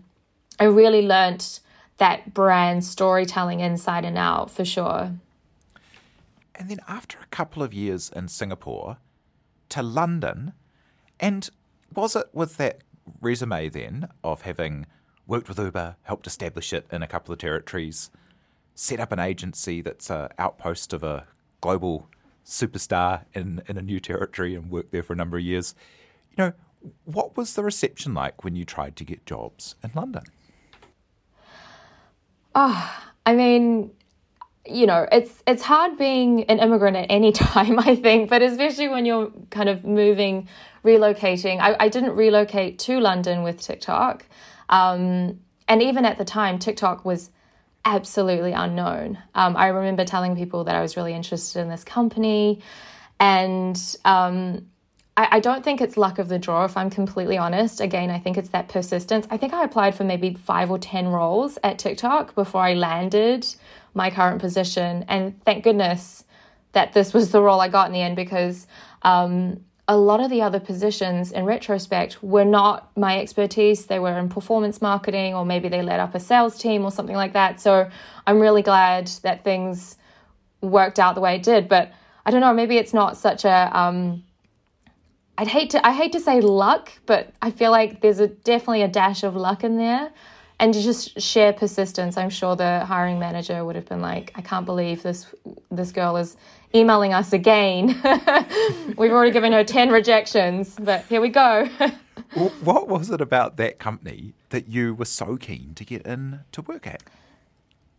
I 0.60 0.66
really 0.66 1.08
learnt 1.08 1.62
that 1.98 2.34
brand 2.34 2.84
storytelling 2.84 3.60
inside 3.60 4.06
and 4.06 4.18
out 4.18 4.52
for 4.52 4.66
sure. 4.66 5.12
And 6.56 6.70
then 6.70 6.80
after 6.88 7.18
a 7.20 7.26
couple 7.28 7.64
of 7.64 7.74
years 7.74 8.12
in 8.16 8.28
Singapore 8.28 8.98
to 9.70 9.82
London, 9.82 10.54
and 11.20 11.50
was 11.94 12.16
it 12.16 12.28
with 12.34 12.58
that 12.58 12.82
resume 13.22 13.70
then 13.70 14.08
of 14.24 14.42
having 14.42 14.86
worked 15.26 15.50
with 15.50 15.60
Uber, 15.60 15.96
helped 16.04 16.28
establish 16.28 16.74
it 16.74 16.86
in 16.92 17.02
a 17.02 17.08
couple 17.08 17.34
of 17.34 17.40
territories, 17.40 18.12
set 18.76 19.00
up 19.00 19.12
an 19.12 19.20
agency 19.20 19.82
that's 19.82 20.10
an 20.10 20.30
outpost 20.38 20.94
of 20.94 21.04
a 21.04 21.28
global 21.62 22.10
superstar 22.46 23.24
in, 23.34 23.62
in 23.68 23.78
a 23.78 23.82
new 23.82 24.00
territory 24.00 24.56
and 24.56 24.70
worked 24.70 24.92
there 24.92 25.04
for 25.04 25.14
a 25.14 25.16
number 25.16 25.38
of 25.38 25.44
years. 25.44 25.76
You 26.32 26.46
know, 26.46 26.54
what 27.06 27.38
was 27.38 27.54
the 27.54 27.64
reception 27.64 28.14
like 28.14 28.44
when 28.44 28.56
you 28.56 28.66
tried 28.66 28.96
to 28.98 29.04
get 29.04 29.26
jobs 29.26 29.76
in 29.84 29.92
London? 29.96 30.24
Oh, 32.56 33.02
I 33.26 33.34
mean, 33.34 33.92
you 34.66 34.86
know, 34.86 35.08
it's 35.12 35.44
it's 35.48 35.64
hard 35.64 35.98
being 35.98 36.44
an 36.46 36.60
immigrant 36.60 36.98
at 36.98 37.08
any 37.10 37.32
time, 37.54 37.80
I 37.80 37.96
think, 37.96 38.30
but 38.30 38.42
especially 38.42 38.90
when 38.90 39.06
you're 39.06 39.32
kind 39.50 39.70
of 39.70 39.84
moving 39.84 40.48
relocating. 40.84 41.60
I, 41.60 41.76
I 41.80 41.90
didn't 41.90 42.16
relocate 42.16 42.80
to 42.80 43.00
London 43.00 43.44
with 43.44 43.62
TikTok. 43.62 44.26
Um, 44.70 45.40
and 45.68 45.82
even 45.82 46.06
at 46.06 46.18
the 46.18 46.26
time, 46.26 46.60
TikTok 46.60 47.06
was 47.06 47.30
absolutely 47.86 48.54
unknown. 48.54 49.18
Um, 49.36 49.58
I 49.58 49.68
remember 49.68 50.06
telling 50.06 50.36
people 50.36 50.66
that 50.66 50.76
I 50.76 50.82
was 50.82 50.96
really 50.96 51.14
interested 51.14 51.60
in 51.60 51.70
this 51.70 51.84
company. 51.84 52.62
And 53.20 53.78
um, 54.06 54.68
I, 55.16 55.28
I, 55.32 55.40
don't 55.40 55.64
think 55.64 55.82
it's 55.82 55.98
luck 55.98 56.18
of 56.20 56.28
the 56.28 56.40
draw, 56.40 56.66
if 56.66 56.76
I'm 56.78 56.90
completely 56.90 57.38
honest. 57.38 57.82
Again, 57.82 58.10
I 58.10 58.20
think 58.20 58.38
it's 58.38 58.50
that 58.50 58.70
persistence. 58.70 59.28
I 59.30 59.38
think 59.38 59.54
I 59.54 59.64
applied 59.64 59.96
for 59.96 60.04
maybe 60.04 60.34
five 60.34 60.72
or 60.72 60.80
10 60.80 61.08
roles 61.08 61.58
at 61.64 61.80
TikTok 61.80 62.36
before 62.36 62.62
I 62.62 62.74
landed 62.74 63.46
my 63.94 64.10
current 64.10 64.42
position. 64.42 65.06
And 65.08 65.40
thank 65.46 65.64
goodness 65.64 66.24
that 66.72 66.94
this 66.94 67.14
was 67.14 67.32
the 67.32 67.42
role 67.42 67.62
I 67.62 67.70
got 67.70 67.88
in 67.88 67.94
the 67.94 68.02
end 68.02 68.16
because 68.16 68.66
um, 69.04 69.64
a 69.88 69.98
lot 69.98 70.22
of 70.22 70.30
the 70.30 70.42
other 70.42 70.60
positions 70.60 71.32
in 71.32 71.44
retrospect 71.46 72.24
were 72.24 72.46
not 72.46 72.96
my 72.98 73.20
expertise. 73.20 73.86
They 73.86 74.00
were 74.00 74.18
in 74.18 74.30
performance 74.30 74.82
marketing, 74.82 75.34
or 75.34 75.46
maybe 75.46 75.68
they 75.68 75.82
led 75.82 76.00
up 76.00 76.16
a 76.16 76.20
sales 76.20 76.58
team 76.58 76.86
or 76.86 76.92
something 76.92 77.16
like 77.16 77.34
that. 77.34 77.60
So 77.60 77.90
I'm 78.26 78.40
really 78.40 78.62
glad 78.62 79.08
that 79.24 79.44
things 79.44 79.98
worked 80.62 81.00
out 81.00 81.16
the 81.16 81.22
way 81.22 81.36
it 81.36 81.44
did. 81.44 81.68
But 81.68 81.92
I 82.26 82.32
don't 82.32 82.40
know, 82.40 82.54
maybe 82.54 82.78
it's 82.78 82.94
not 82.94 83.18
such 83.18 83.44
a. 83.44 83.78
Um, 83.78 84.24
I'd 85.38 85.48
hate 85.48 85.72
to 85.72 85.86
I 85.86 85.92
hate 85.92 86.14
to 86.14 86.20
say 86.20 86.40
luck, 86.40 86.92
but 87.06 87.34
I 87.42 87.52
feel 87.52 87.72
like 87.72 88.02
there's 88.02 88.20
a 88.20 88.28
definitely 88.28 88.84
a 88.84 88.88
dash 88.88 89.24
of 89.24 89.36
luck 89.36 89.64
in 89.64 89.78
there 89.78 90.12
and 90.60 90.74
just 90.74 91.20
sheer 91.20 91.52
persistence 91.52 92.16
i'm 92.16 92.30
sure 92.30 92.56
the 92.56 92.86
hiring 92.86 93.20
manager 93.20 93.66
would 93.66 93.76
have 93.76 93.86
been 93.86 94.02
like 94.02 94.32
i 94.36 94.42
can't 94.42 94.66
believe 94.66 95.04
this 95.04 95.34
this 95.72 95.92
girl 95.92 96.16
is 96.16 96.38
emailing 96.76 97.14
us 97.14 97.34
again. 97.34 97.88
We've 98.98 99.12
already 99.12 99.32
given 99.32 99.52
her 99.54 99.64
10 99.64 99.90
rejections 99.90 100.76
but 100.80 101.06
here 101.06 101.22
we 101.22 101.30
go. 101.30 101.70
What 102.62 102.88
was 102.88 103.12
it 103.12 103.22
about 103.22 103.58
that 103.58 103.78
company 103.78 104.34
that 104.50 104.68
you 104.68 104.96
were 104.96 105.06
so 105.06 105.38
keen 105.38 105.76
to 105.76 105.86
get 105.86 106.02
in 106.08 106.40
to 106.52 106.64
work 106.64 106.88
at? 106.88 107.04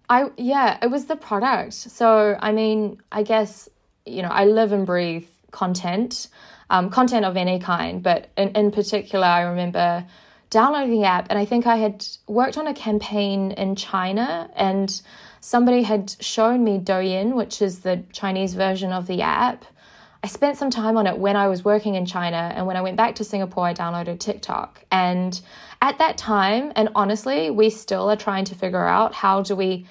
I 0.09 0.31
yeah 0.37 0.79
it 0.83 0.89
was 0.89 1.07
the 1.07 1.15
product. 1.15 1.75
So 1.75 2.37
i 2.41 2.51
mean 2.51 3.01
i 3.13 3.23
guess 3.23 3.69
you 4.07 4.23
know 4.23 4.29
i 4.29 4.45
live 4.45 4.73
and 4.73 4.85
breathe 4.85 5.29
content 5.53 6.29
um, 6.69 6.91
content 6.91 7.25
of 7.25 7.37
any 7.37 7.61
kind 7.61 8.03
but 8.03 8.31
in, 8.37 8.49
in 8.57 8.73
particular 8.73 9.27
i 9.27 9.43
remember 9.43 10.05
downloading 10.55 11.01
the 11.01 11.05
app 11.05 11.27
and 11.31 11.39
I 11.39 11.45
think 11.45 11.67
I 11.67 11.77
had 11.77 12.07
worked 12.29 12.57
on 12.57 12.69
a 12.69 12.75
campaign 12.75 13.51
in 13.51 13.75
China 13.75 14.49
and 14.55 15.03
somebody 15.45 15.83
had 15.83 16.17
shown 16.21 16.65
me 16.65 16.79
Douyin, 16.79 17.35
which 17.35 17.61
is 17.61 17.81
the 17.81 18.03
Chinese 18.13 18.55
version 18.55 18.93
of 18.93 19.07
the 19.07 19.21
app. 19.21 19.67
I 20.23 20.27
spent 20.27 20.57
some 20.57 20.71
time 20.71 20.97
on 20.97 21.07
it 21.07 21.19
when 21.19 21.37
I 21.37 21.49
was 21.49 21.63
working 21.63 21.97
in 21.97 22.07
China 22.07 22.51
and 22.57 22.67
when 22.67 22.79
I 22.79 22.81
went 22.81 22.97
back 22.97 23.15
to 23.17 23.25
Singapore 23.25 23.67
I 23.67 23.75
downloaded 23.75 24.19
TikTok. 24.21 24.83
And 24.91 25.39
at 25.83 25.99
that 25.99 26.17
time 26.17 26.73
and 26.77 26.89
honestly, 26.95 27.51
we 27.51 27.69
still 27.69 28.11
are 28.11 28.17
trying 28.17 28.47
to 28.47 28.55
figure 28.55 28.87
out 28.87 29.13
how 29.13 29.43
do 29.43 29.55
we 29.55 29.87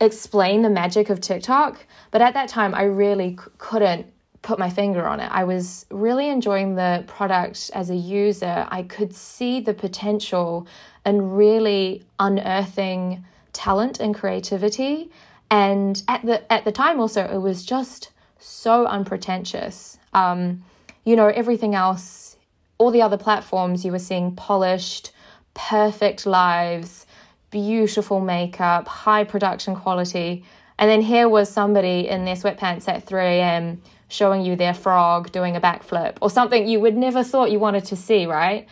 explain 0.00 0.62
the 0.62 0.70
magic 0.70 1.08
of 1.08 1.20
TikTok. 1.20 1.86
But 2.10 2.20
at 2.20 2.34
that 2.34 2.48
time, 2.48 2.74
I 2.74 2.82
really 2.82 3.36
c- 3.36 3.44
couldn't 3.58 4.06
put 4.42 4.58
my 4.58 4.70
finger 4.70 5.06
on 5.06 5.20
it. 5.20 5.30
I 5.30 5.44
was 5.44 5.86
really 5.92 6.28
enjoying 6.28 6.74
the 6.74 7.04
product 7.06 7.70
as 7.74 7.90
a 7.90 7.96
user. 7.96 8.66
I 8.68 8.82
could 8.82 9.14
see 9.14 9.60
the 9.60 9.72
potential 9.72 10.66
and 11.04 11.36
really 11.36 12.02
unearthing 12.18 13.24
talent 13.52 14.00
and 14.00 14.14
creativity. 14.14 15.10
And 15.50 16.02
at 16.08 16.24
the 16.24 16.52
at 16.52 16.64
the 16.64 16.72
time 16.72 17.00
also 17.00 17.24
it 17.24 17.38
was 17.38 17.64
just 17.64 18.10
so 18.38 18.86
unpretentious. 18.86 19.98
Um, 20.14 20.64
you 21.04 21.16
know, 21.16 21.28
everything 21.28 21.74
else, 21.74 22.36
all 22.78 22.90
the 22.90 23.02
other 23.02 23.16
platforms 23.16 23.84
you 23.84 23.92
were 23.92 23.98
seeing 23.98 24.34
polished, 24.34 25.12
perfect 25.54 26.26
lives, 26.26 27.06
beautiful 27.50 28.20
makeup, 28.20 28.86
high 28.86 29.24
production 29.24 29.74
quality. 29.74 30.44
And 30.78 30.90
then 30.90 31.02
here 31.02 31.28
was 31.28 31.50
somebody 31.50 32.08
in 32.08 32.24
their 32.24 32.36
sweatpants 32.36 32.88
at 32.88 33.04
3 33.04 33.20
a.m. 33.20 33.82
showing 34.08 34.42
you 34.42 34.56
their 34.56 34.72
frog 34.72 35.30
doing 35.30 35.56
a 35.56 35.60
backflip 35.60 36.16
or 36.22 36.30
something 36.30 36.66
you 36.66 36.80
would 36.80 36.96
never 36.96 37.22
thought 37.22 37.50
you 37.50 37.58
wanted 37.58 37.84
to 37.86 37.96
see, 37.96 38.26
right? 38.26 38.66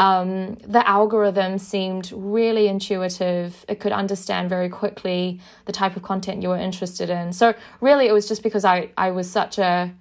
Um, 0.00 0.54
the 0.66 0.86
algorithm 0.88 1.58
seemed 1.58 2.10
really 2.16 2.68
intuitive. 2.68 3.66
It 3.68 3.80
could 3.80 3.92
understand 3.92 4.48
very 4.48 4.70
quickly 4.70 5.40
the 5.66 5.72
type 5.72 5.94
of 5.94 6.02
content 6.02 6.42
you 6.42 6.48
were 6.48 6.56
interested 6.56 7.10
in. 7.10 7.34
So 7.34 7.52
really, 7.82 8.06
it 8.06 8.12
was 8.12 8.26
just 8.26 8.42
because 8.42 8.64
I, 8.64 8.88
I 8.96 9.10
was 9.10 9.30
such 9.30 9.58
a 9.58 9.92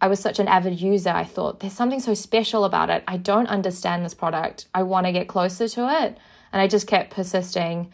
I 0.00 0.06
was 0.06 0.20
such 0.20 0.38
an 0.38 0.46
avid 0.46 0.80
user. 0.80 1.10
I 1.10 1.24
thought 1.24 1.60
there's 1.60 1.72
something 1.72 1.98
so 1.98 2.14
special 2.14 2.64
about 2.64 2.88
it. 2.90 3.02
I 3.08 3.16
don't 3.16 3.48
understand 3.48 4.04
this 4.04 4.14
product. 4.14 4.66
I 4.74 4.82
want 4.82 5.06
to 5.06 5.12
get 5.12 5.26
closer 5.28 5.66
to 5.66 6.04
it, 6.04 6.18
and 6.52 6.62
I 6.62 6.68
just 6.68 6.86
kept 6.86 7.10
persisting. 7.10 7.90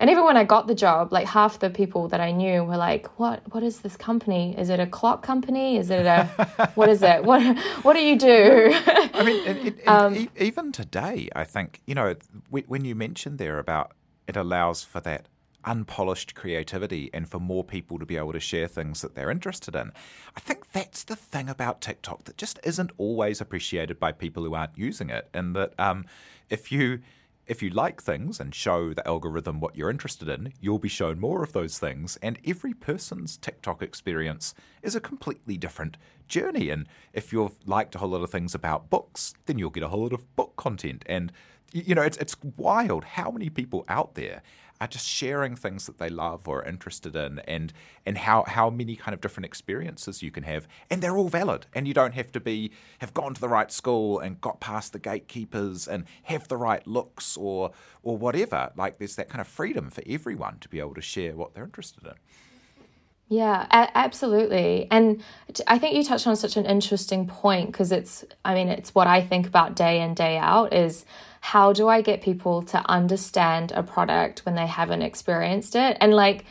And 0.00 0.10
even 0.10 0.24
when 0.24 0.36
I 0.36 0.44
got 0.44 0.66
the 0.66 0.74
job, 0.74 1.12
like 1.12 1.26
half 1.26 1.60
the 1.60 1.70
people 1.70 2.08
that 2.08 2.20
I 2.20 2.32
knew 2.32 2.64
were 2.64 2.76
like, 2.76 3.18
"What? 3.18 3.42
What 3.52 3.62
is 3.62 3.80
this 3.80 3.96
company? 3.96 4.54
Is 4.58 4.68
it 4.68 4.80
a 4.80 4.86
clock 4.86 5.22
company? 5.22 5.76
Is 5.76 5.90
it 5.90 6.04
a 6.04 6.24
what 6.74 6.88
is 6.88 7.02
it? 7.02 7.24
What 7.24 7.42
What 7.82 7.94
do 7.94 8.00
you 8.00 8.18
do?" 8.18 8.72
I 9.14 9.22
mean, 9.24 9.46
it, 9.46 9.66
it, 9.66 9.88
um, 9.88 10.16
e- 10.16 10.28
even 10.38 10.72
today, 10.72 11.28
I 11.34 11.44
think 11.44 11.80
you 11.86 11.94
know 11.94 12.16
when 12.50 12.84
you 12.84 12.94
mentioned 12.94 13.38
there 13.38 13.58
about 13.58 13.92
it 14.26 14.36
allows 14.36 14.82
for 14.82 15.00
that 15.00 15.28
unpolished 15.64 16.34
creativity 16.34 17.10
and 17.14 17.28
for 17.28 17.40
more 17.40 17.64
people 17.64 17.98
to 17.98 18.06
be 18.06 18.16
able 18.16 18.32
to 18.32 18.40
share 18.40 18.66
things 18.66 19.00
that 19.00 19.14
they're 19.14 19.30
interested 19.30 19.74
in. 19.74 19.92
I 20.36 20.40
think 20.40 20.72
that's 20.72 21.04
the 21.04 21.16
thing 21.16 21.48
about 21.48 21.80
TikTok 21.80 22.24
that 22.24 22.36
just 22.36 22.58
isn't 22.64 22.90
always 22.98 23.40
appreciated 23.40 23.98
by 23.98 24.12
people 24.12 24.44
who 24.44 24.54
aren't 24.54 24.76
using 24.76 25.10
it. 25.10 25.28
And 25.32 25.56
that 25.56 25.72
um, 25.78 26.04
if 26.50 26.70
you 26.70 27.00
if 27.46 27.62
you 27.62 27.70
like 27.70 28.02
things 28.02 28.40
and 28.40 28.54
show 28.54 28.94
the 28.94 29.06
algorithm 29.06 29.60
what 29.60 29.76
you're 29.76 29.90
interested 29.90 30.28
in, 30.28 30.52
you'll 30.60 30.78
be 30.78 30.88
shown 30.88 31.20
more 31.20 31.42
of 31.42 31.52
those 31.52 31.78
things. 31.78 32.16
And 32.22 32.38
every 32.46 32.72
person's 32.72 33.36
TikTok 33.36 33.82
experience 33.82 34.54
is 34.82 34.94
a 34.94 35.00
completely 35.00 35.56
different 35.56 35.96
journey. 36.28 36.70
And 36.70 36.86
if 37.12 37.32
you've 37.32 37.58
liked 37.66 37.94
a 37.94 37.98
whole 37.98 38.10
lot 38.10 38.22
of 38.22 38.30
things 38.30 38.54
about 38.54 38.90
books, 38.90 39.34
then 39.46 39.58
you'll 39.58 39.70
get 39.70 39.82
a 39.82 39.88
whole 39.88 40.02
lot 40.02 40.12
of 40.12 40.36
book 40.36 40.56
content. 40.56 41.04
And 41.06 41.32
you 41.72 41.94
know, 41.94 42.02
it's 42.02 42.16
it's 42.18 42.36
wild 42.56 43.04
how 43.04 43.30
many 43.30 43.50
people 43.50 43.84
out 43.88 44.14
there 44.14 44.42
are 44.80 44.88
just 44.88 45.06
sharing 45.06 45.54
things 45.56 45.86
that 45.86 45.98
they 45.98 46.08
love 46.08 46.48
or 46.48 46.60
are 46.60 46.64
interested 46.64 47.14
in 47.14 47.38
and 47.40 47.72
and 48.04 48.18
how 48.18 48.44
how 48.46 48.70
many 48.70 48.96
kind 48.96 49.14
of 49.14 49.20
different 49.20 49.46
experiences 49.46 50.22
you 50.22 50.30
can 50.30 50.42
have. 50.42 50.66
And 50.90 51.02
they're 51.02 51.16
all 51.16 51.28
valid. 51.28 51.66
And 51.74 51.86
you 51.86 51.94
don't 51.94 52.14
have 52.14 52.32
to 52.32 52.40
be 52.40 52.72
have 52.98 53.14
gone 53.14 53.34
to 53.34 53.40
the 53.40 53.48
right 53.48 53.70
school 53.70 54.18
and 54.18 54.40
got 54.40 54.60
past 54.60 54.92
the 54.92 54.98
gatekeepers 54.98 55.86
and 55.86 56.04
have 56.24 56.48
the 56.48 56.56
right 56.56 56.86
looks 56.86 57.36
or 57.36 57.70
or 58.02 58.16
whatever. 58.16 58.72
Like 58.76 58.98
there's 58.98 59.16
that 59.16 59.28
kind 59.28 59.40
of 59.40 59.46
freedom 59.46 59.90
for 59.90 60.02
everyone 60.06 60.58
to 60.60 60.68
be 60.68 60.80
able 60.80 60.94
to 60.94 61.02
share 61.02 61.34
what 61.34 61.54
they're 61.54 61.64
interested 61.64 62.04
in 62.04 62.14
yeah, 63.28 63.66
a- 63.70 63.96
absolutely. 63.96 64.86
And 64.90 65.22
I 65.66 65.78
think 65.78 65.96
you 65.96 66.04
touched 66.04 66.26
on 66.26 66.36
such 66.36 66.56
an 66.56 66.66
interesting 66.66 67.26
point 67.26 67.72
because 67.72 67.90
it's, 67.90 68.24
I 68.44 68.54
mean, 68.54 68.68
it's 68.68 68.94
what 68.94 69.06
I 69.06 69.22
think 69.22 69.46
about 69.46 69.76
day 69.76 70.00
in, 70.02 70.14
day 70.14 70.36
out 70.36 70.72
is 70.74 71.04
how 71.40 71.72
do 71.72 71.88
I 71.88 72.00
get 72.02 72.22
people 72.22 72.62
to 72.62 72.78
understand 72.90 73.72
a 73.72 73.82
product 73.82 74.44
when 74.44 74.54
they 74.54 74.66
haven't 74.66 75.02
experienced 75.02 75.74
it? 75.74 75.96
And 76.00 76.14
like, 76.14 76.44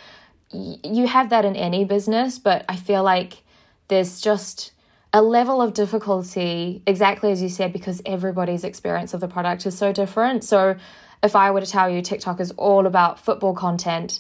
y- 0.51 0.77
you 0.83 1.07
have 1.07 1.29
that 1.29 1.45
in 1.45 1.55
any 1.55 1.85
business, 1.85 2.39
but 2.39 2.65
I 2.67 2.75
feel 2.75 3.03
like 3.03 3.43
there's 3.87 4.19
just 4.19 4.71
a 5.13 5.21
level 5.21 5.61
of 5.61 5.73
difficulty, 5.73 6.81
exactly 6.87 7.31
as 7.31 7.41
you 7.41 7.49
said, 7.49 7.71
because 7.71 8.01
everybody's 8.05 8.63
experience 8.63 9.13
of 9.13 9.21
the 9.21 9.27
product 9.27 9.65
is 9.67 9.77
so 9.77 9.93
different. 9.93 10.43
So, 10.43 10.75
if 11.21 11.35
I 11.35 11.51
were 11.51 11.61
to 11.61 11.67
tell 11.67 11.89
you 11.89 12.01
TikTok 12.01 12.39
is 12.41 12.51
all 12.51 12.85
about 12.85 13.19
football 13.19 13.53
content, 13.53 14.19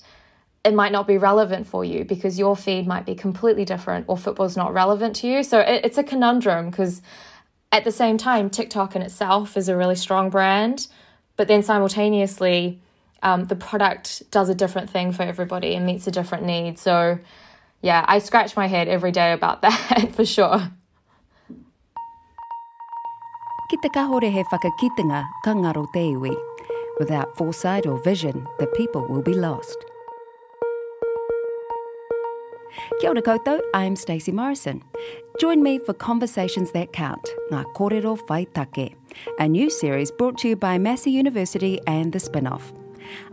it 0.65 0.73
might 0.73 0.91
not 0.91 1.07
be 1.07 1.17
relevant 1.17 1.67
for 1.67 1.83
you 1.83 2.05
because 2.05 2.39
your 2.39 2.55
feed 2.55 2.87
might 2.87 3.05
be 3.05 3.15
completely 3.15 3.65
different 3.65 4.05
or 4.07 4.17
football's 4.17 4.55
not 4.55 4.73
relevant 4.73 5.15
to 5.17 5.27
you. 5.27 5.43
So, 5.43 5.59
it, 5.59 5.85
it's 5.85 5.97
a 5.97 6.03
conundrum 6.03 6.69
because 6.69 7.01
at 7.73 7.83
the 7.83 7.91
same 7.91 8.17
time, 8.17 8.51
TikTok 8.51 8.95
in 8.95 9.01
itself 9.01 9.57
is 9.57 9.67
a 9.67 9.75
really 9.75 9.95
strong 9.95 10.29
brand, 10.29 10.87
but 11.37 11.47
then 11.47 11.63
simultaneously, 11.63 12.79
um, 13.23 13.45
the 13.45 13.55
product 13.55 14.29
does 14.29 14.47
a 14.47 14.53
different 14.53 14.91
thing 14.91 15.11
for 15.11 15.23
everybody 15.23 15.73
and 15.73 15.85
meets 15.85 16.05
a 16.05 16.11
different 16.11 16.45
need. 16.45 16.77
So, 16.77 17.17
yeah, 17.81 18.05
I 18.07 18.19
scratch 18.19 18.55
my 18.55 18.67
head 18.67 18.87
every 18.87 19.11
day 19.11 19.33
about 19.33 19.61
that 19.63 20.11
for 20.13 20.23
sure. 20.23 20.71
Ki 23.69 23.77
te 23.81 23.89
kahore 23.89 24.29
he 24.31 24.43
whakakitenga 24.43 25.25
ka 25.43 25.53
ngaro 25.53 25.87
te 25.93 26.13
iwi. 26.13 26.35
Without 26.99 27.35
foresight 27.37 27.87
or 27.87 27.97
vision, 28.03 28.45
the 28.59 28.67
people 28.67 29.07
will 29.07 29.23
be 29.23 29.33
lost. 29.33 29.92
Kia 32.99 33.09
ora 33.09 33.21
koutou, 33.21 33.59
I'm 33.73 33.95
Stacey 33.95 34.31
Morrison. 34.31 34.83
Join 35.39 35.63
me 35.63 35.79
for 35.79 35.93
Conversations 35.93 36.71
That 36.71 36.93
Count, 36.93 37.27
Ngā 37.51 37.63
Kōrero 37.75 38.17
Whai 38.29 38.45
Take, 38.45 38.95
a 39.39 39.47
new 39.47 39.69
series 39.69 40.11
brought 40.11 40.37
to 40.39 40.49
you 40.49 40.55
by 40.55 40.77
Massey 40.77 41.11
University 41.11 41.79
and 41.87 42.11
The 42.11 42.19
Spinoff. 42.19 42.73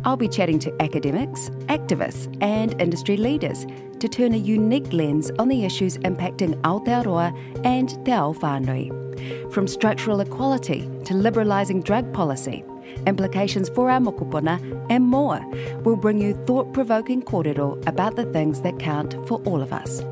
I'll 0.05 0.16
be 0.16 0.29
chatting 0.29 0.59
to 0.61 0.83
academics, 0.83 1.51
activists, 1.68 2.27
and 2.40 2.81
industry 2.81 3.16
leaders 3.16 3.66
to 3.99 4.09
turn 4.09 4.35
a 4.35 4.38
unique 4.38 4.92
lens 4.92 5.31
on 5.38 5.49
the 5.49 5.64
issues 5.64 5.99
impacting 5.99 6.61
Aotearoa 6.62 7.33
and 7.64 7.88
Te 8.05 8.12
Ao 8.12 8.33
Whānui. 8.33 9.53
From 9.53 9.66
structural 9.66 10.20
equality 10.20 10.83
to 11.05 11.14
liberalising 11.14 11.85
drug 11.85 12.12
policy, 12.12 12.64
implications 13.07 13.68
for 13.68 13.90
our 13.90 14.00
mokopuna, 14.00 14.59
and 14.90 15.05
more. 15.05 15.40
We'll 15.83 15.96
bring 15.96 16.20
you 16.20 16.35
thought 16.46 16.72
provoking 16.72 17.22
kōrero 17.22 17.87
about 17.87 18.16
the 18.16 18.24
things 18.33 18.62
that 18.62 18.79
count 18.79 19.14
for 19.26 19.40
all 19.42 19.62
of 19.62 19.72
us. 19.72 20.03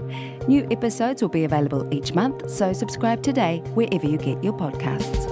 New 0.48 0.66
episodes 0.70 1.20
will 1.20 1.28
be 1.28 1.44
available 1.44 1.86
each 1.92 2.14
month, 2.14 2.50
so 2.50 2.72
subscribe 2.72 3.22
today 3.22 3.58
wherever 3.74 4.06
you 4.06 4.16
get 4.16 4.42
your 4.42 4.54
podcasts. 4.54 5.26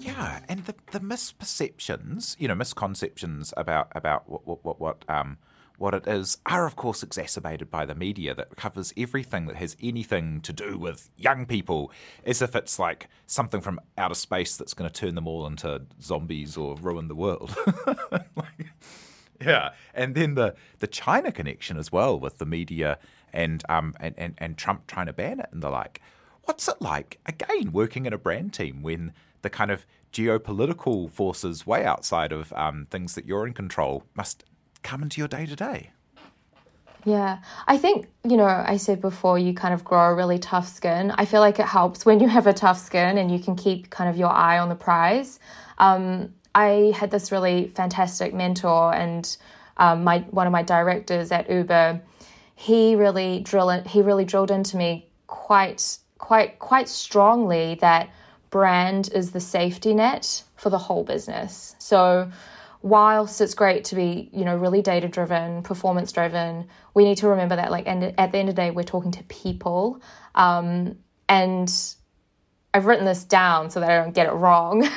Yeah, 0.00 0.40
and 0.48 0.64
the, 0.66 1.00
misperceptions, 1.00 2.36
you 2.38 2.48
know, 2.48 2.54
misconceptions 2.54 3.54
about 3.56 3.88
about 3.94 4.28
what 4.28 4.46
what 4.46 4.64
what, 4.64 4.80
what 4.80 5.04
um 5.08 5.38
what 5.78 5.94
it 5.94 6.06
is 6.06 6.38
are, 6.44 6.66
of 6.66 6.76
course, 6.76 7.02
exacerbated 7.02 7.70
by 7.70 7.86
the 7.86 7.94
media 7.94 8.34
that 8.34 8.56
covers 8.56 8.92
everything 8.96 9.46
that 9.46 9.56
has 9.56 9.76
anything 9.80 10.40
to 10.40 10.52
do 10.52 10.76
with 10.76 11.08
young 11.16 11.46
people 11.46 11.92
as 12.26 12.42
if 12.42 12.56
it's 12.56 12.78
like 12.78 13.08
something 13.26 13.60
from 13.60 13.80
outer 13.96 14.14
space 14.14 14.56
that's 14.56 14.74
going 14.74 14.90
to 14.90 15.00
turn 15.00 15.14
them 15.14 15.28
all 15.28 15.46
into 15.46 15.82
zombies 16.02 16.56
or 16.56 16.74
ruin 16.76 17.06
the 17.06 17.14
world. 17.14 17.56
like, 18.10 18.72
yeah, 19.40 19.70
and 19.94 20.16
then 20.16 20.34
the, 20.34 20.56
the 20.80 20.88
China 20.88 21.30
connection 21.30 21.78
as 21.78 21.92
well 21.92 22.18
with 22.18 22.38
the 22.38 22.46
media 22.46 22.98
and, 23.32 23.62
um, 23.68 23.94
and, 24.00 24.14
and, 24.18 24.34
and 24.38 24.58
Trump 24.58 24.88
trying 24.88 25.06
to 25.06 25.12
ban 25.12 25.38
it 25.38 25.48
and 25.52 25.62
the 25.62 25.70
like. 25.70 26.00
What's 26.42 26.66
it 26.66 26.80
like, 26.80 27.20
again, 27.24 27.70
working 27.72 28.04
in 28.04 28.12
a 28.12 28.18
brand 28.18 28.52
team 28.52 28.82
when 28.82 29.12
the 29.42 29.50
kind 29.50 29.70
of 29.70 29.86
geopolitical 30.12 31.10
forces 31.10 31.66
way 31.66 31.84
outside 31.84 32.32
of 32.32 32.52
um, 32.54 32.86
things 32.90 33.14
that 33.14 33.26
you're 33.26 33.46
in 33.46 33.52
control 33.52 34.02
must 34.14 34.44
come 34.82 35.02
into 35.02 35.20
your 35.20 35.28
day 35.28 35.46
to 35.46 35.56
day? 35.56 35.90
Yeah, 37.04 37.38
I 37.66 37.78
think, 37.78 38.08
you 38.24 38.36
know, 38.36 38.44
I 38.44 38.76
said 38.76 39.00
before, 39.00 39.38
you 39.38 39.54
kind 39.54 39.72
of 39.72 39.84
grow 39.84 40.10
a 40.10 40.14
really 40.14 40.38
tough 40.38 40.68
skin. 40.68 41.12
I 41.12 41.24
feel 41.24 41.40
like 41.40 41.58
it 41.58 41.66
helps 41.66 42.04
when 42.04 42.20
you 42.20 42.28
have 42.28 42.46
a 42.46 42.52
tough 42.52 42.78
skin 42.78 43.18
and 43.18 43.30
you 43.30 43.38
can 43.38 43.56
keep 43.56 43.88
kind 43.88 44.10
of 44.10 44.16
your 44.16 44.30
eye 44.30 44.58
on 44.58 44.68
the 44.68 44.74
prize. 44.74 45.38
Um, 45.78 46.34
I 46.54 46.92
had 46.96 47.10
this 47.10 47.30
really 47.30 47.68
fantastic 47.68 48.34
mentor, 48.34 48.92
and 48.92 49.36
um, 49.76 50.02
my 50.04 50.20
one 50.30 50.46
of 50.46 50.52
my 50.52 50.62
directors 50.62 51.30
at 51.30 51.48
Uber, 51.48 52.00
he 52.56 52.96
really 52.96 53.40
drill 53.40 53.70
he 53.82 54.02
really 54.02 54.24
drilled 54.24 54.50
into 54.50 54.76
me 54.76 55.08
quite 55.28 55.98
quite 56.18 56.58
quite 56.58 56.88
strongly 56.88 57.76
that 57.76 58.10
brand 58.50 59.10
is 59.14 59.30
the 59.30 59.40
safety 59.40 59.94
net 59.94 60.42
for 60.56 60.70
the 60.70 60.78
whole 60.78 61.04
business. 61.04 61.76
So 61.78 62.30
whilst 62.82 63.40
it's 63.40 63.54
great 63.54 63.84
to 63.84 63.94
be, 63.94 64.30
you 64.32 64.44
know, 64.44 64.56
really 64.56 64.82
data 64.82 65.08
driven, 65.08 65.62
performance 65.62 66.12
driven, 66.12 66.68
we 66.94 67.04
need 67.04 67.18
to 67.18 67.28
remember 67.28 67.56
that, 67.56 67.70
like, 67.70 67.86
and 67.86 68.14
at 68.18 68.32
the 68.32 68.38
end 68.38 68.48
of 68.48 68.54
the 68.54 68.62
day, 68.62 68.70
we're 68.70 68.82
talking 68.82 69.10
to 69.12 69.22
people. 69.24 70.00
Um, 70.34 70.96
and 71.28 71.72
I've 72.72 72.86
written 72.86 73.04
this 73.04 73.24
down 73.24 73.70
so 73.70 73.80
that 73.80 73.90
I 73.90 74.02
don't 74.02 74.14
get 74.14 74.26
it 74.26 74.32
wrong. 74.32 74.80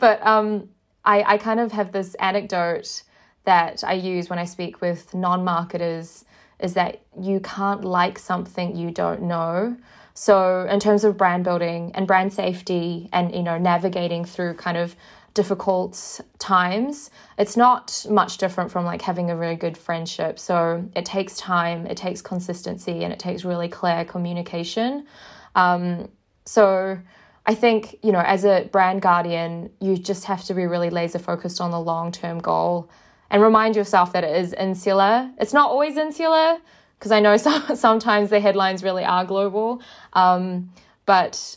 but 0.00 0.24
um, 0.26 0.68
I, 1.04 1.34
I 1.34 1.38
kind 1.38 1.60
of 1.60 1.72
have 1.72 1.92
this 1.92 2.14
anecdote 2.14 3.02
that 3.44 3.82
I 3.84 3.94
use 3.94 4.30
when 4.30 4.38
I 4.38 4.44
speak 4.44 4.80
with 4.80 5.14
non 5.14 5.44
marketers 5.44 6.24
is 6.60 6.74
that 6.74 7.00
you 7.20 7.40
can't 7.40 7.84
like 7.84 8.18
something 8.18 8.76
you 8.76 8.90
don't 8.90 9.22
know. 9.22 9.76
So 10.14 10.66
in 10.68 10.80
terms 10.80 11.04
of 11.04 11.16
brand 11.16 11.44
building 11.44 11.92
and 11.94 12.06
brand 12.06 12.32
safety 12.32 13.08
and 13.12 13.32
you 13.32 13.42
know 13.42 13.56
navigating 13.56 14.24
through 14.24 14.54
kind 14.54 14.76
of 14.76 14.96
difficult 15.34 16.20
times, 16.38 17.10
it's 17.38 17.56
not 17.56 18.04
much 18.10 18.38
different 18.38 18.70
from 18.70 18.84
like 18.84 19.02
having 19.02 19.30
a 19.30 19.36
really 19.36 19.56
good 19.56 19.76
friendship. 19.76 20.38
So 20.38 20.84
it 20.96 21.04
takes 21.04 21.36
time, 21.36 21.86
it 21.86 21.96
takes 21.96 22.20
consistency, 22.20 23.04
and 23.04 23.12
it 23.12 23.18
takes 23.18 23.44
really 23.44 23.68
clear 23.68 24.04
communication. 24.04 25.06
Um, 25.54 26.08
so 26.44 26.98
I 27.46 27.54
think, 27.54 27.98
you 28.02 28.12
know, 28.12 28.20
as 28.20 28.44
a 28.44 28.68
brand 28.72 29.02
guardian, 29.02 29.70
you 29.80 29.96
just 29.96 30.24
have 30.24 30.44
to 30.44 30.54
be 30.54 30.66
really 30.66 30.90
laser 30.90 31.18
focused 31.18 31.60
on 31.60 31.70
the 31.70 31.80
long 31.80 32.12
term 32.12 32.38
goal 32.38 32.90
and 33.30 33.42
remind 33.42 33.76
yourself 33.76 34.12
that 34.12 34.24
it 34.24 34.36
is 34.36 34.52
insular. 34.52 35.30
It's 35.38 35.52
not 35.52 35.70
always 35.70 35.96
insular 35.96 36.58
because 36.98 37.12
I 37.12 37.20
know 37.20 37.36
some, 37.48 37.76
sometimes 37.76 38.30
the 38.30 38.40
headlines 38.40 38.82
really 38.82 39.04
are 39.04 39.24
global. 39.24 39.82
Um, 40.12 40.72
but 41.06 41.56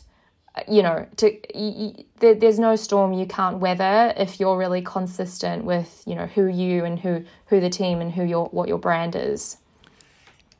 you 0.68 0.82
know, 0.82 1.06
to, 1.16 1.58
you, 1.58 2.04
there, 2.20 2.34
there's 2.34 2.58
no 2.58 2.76
storm 2.76 3.12
you 3.12 3.26
can't 3.26 3.58
weather 3.58 4.12
if 4.16 4.38
you're 4.38 4.58
really 4.58 4.82
consistent 4.82 5.64
with 5.64 6.02
you 6.06 6.14
know 6.14 6.26
who 6.26 6.46
you 6.46 6.84
and 6.84 6.98
who 6.98 7.24
who 7.46 7.60
the 7.60 7.70
team 7.70 8.00
and 8.00 8.12
who 8.12 8.22
your 8.24 8.46
what 8.46 8.68
your 8.68 8.78
brand 8.78 9.16
is. 9.16 9.58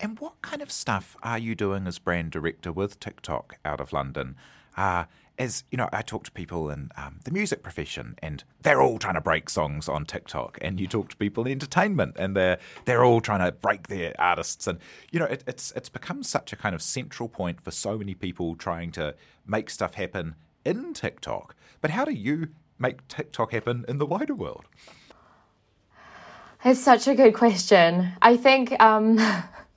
And 0.01 0.19
what 0.19 0.41
kind 0.43 0.63
of 0.63 0.73
stuff 0.73 1.17
are 1.23 1.39
you 1.39 1.55
doing 1.55 1.87
as 1.87 1.99
brand 1.99 2.33
director 2.33 2.73
with 2.73 2.99
TikTok 2.99 3.59
out 3.65 3.81
of 3.81 3.93
London? 3.93 4.35
Uh, 4.77 5.05
as 5.43 5.65
you 5.73 5.77
know, 5.77 5.89
I 5.93 6.03
talk 6.03 6.25
to 6.25 6.33
people 6.33 6.71
in 6.71 6.91
um, 6.97 7.19
the 7.25 7.33
music 7.33 7.63
profession, 7.65 8.15
and 8.23 8.45
they're 8.63 8.81
all 8.81 8.99
trying 8.99 9.15
to 9.15 9.21
break 9.21 9.51
songs 9.51 9.89
on 9.89 10.05
TikTok. 10.05 10.57
And 10.63 10.79
you 10.79 10.87
talk 10.87 11.09
to 11.11 11.17
people 11.17 11.45
in 11.47 11.53
entertainment, 11.53 12.17
and 12.17 12.37
they're 12.37 12.59
they're 12.85 13.05
all 13.05 13.21
trying 13.21 13.45
to 13.45 13.51
break 13.51 13.89
their 13.89 14.15
artists. 14.19 14.67
And 14.69 14.79
you 15.11 15.19
know, 15.19 15.27
it, 15.27 15.43
it's 15.47 15.73
it's 15.73 15.89
become 15.89 16.23
such 16.23 16.53
a 16.53 16.57
kind 16.57 16.75
of 16.75 16.81
central 16.81 17.29
point 17.29 17.61
for 17.61 17.73
so 17.73 17.99
many 17.99 18.15
people 18.15 18.55
trying 18.55 18.93
to 18.93 19.15
make 19.45 19.69
stuff 19.69 19.95
happen 19.95 20.37
in 20.65 20.95
TikTok. 20.95 21.57
But 21.81 21.91
how 21.91 22.05
do 22.05 22.13
you 22.13 22.49
make 22.79 23.07
TikTok 23.09 23.53
happen 23.53 23.85
in 23.89 23.99
the 23.99 24.07
wider 24.07 24.35
world? 24.35 24.67
It's 26.65 26.79
such 26.79 27.09
a 27.09 27.17
good 27.17 27.35
question. 27.35 28.13
I 28.23 28.37
think, 28.37 28.81
um, 28.81 29.19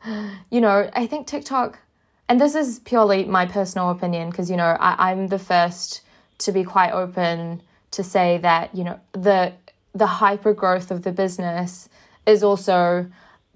you 0.51 0.62
know, 0.62 0.91
I 0.93 1.08
think 1.08 1.25
TikTok 1.25 1.80
and 2.28 2.42
this 2.42 2.56
is 2.56 2.80
purely 2.80 3.26
my 3.26 3.46
personal 3.46 3.90
opinion 3.92 4.30
because 4.30 4.50
you 4.50 4.58
know 4.58 4.78
I, 4.80 5.12
I'm 5.12 5.28
the 5.28 5.40
first 5.40 6.02
to 6.40 6.52
be 6.52 6.64
quite 6.64 6.92
open 6.92 7.62
to 7.92 8.04
say 8.04 8.40
that 8.40 8.76
you 8.76 8.84
know 8.84 9.00
the 9.14 9.54
the 9.94 10.08
hyper 10.08 10.54
growth 10.54 10.92
of 10.92 11.04
the 11.04 11.12
business 11.12 11.90
is 12.26 12.44
also 12.44 13.08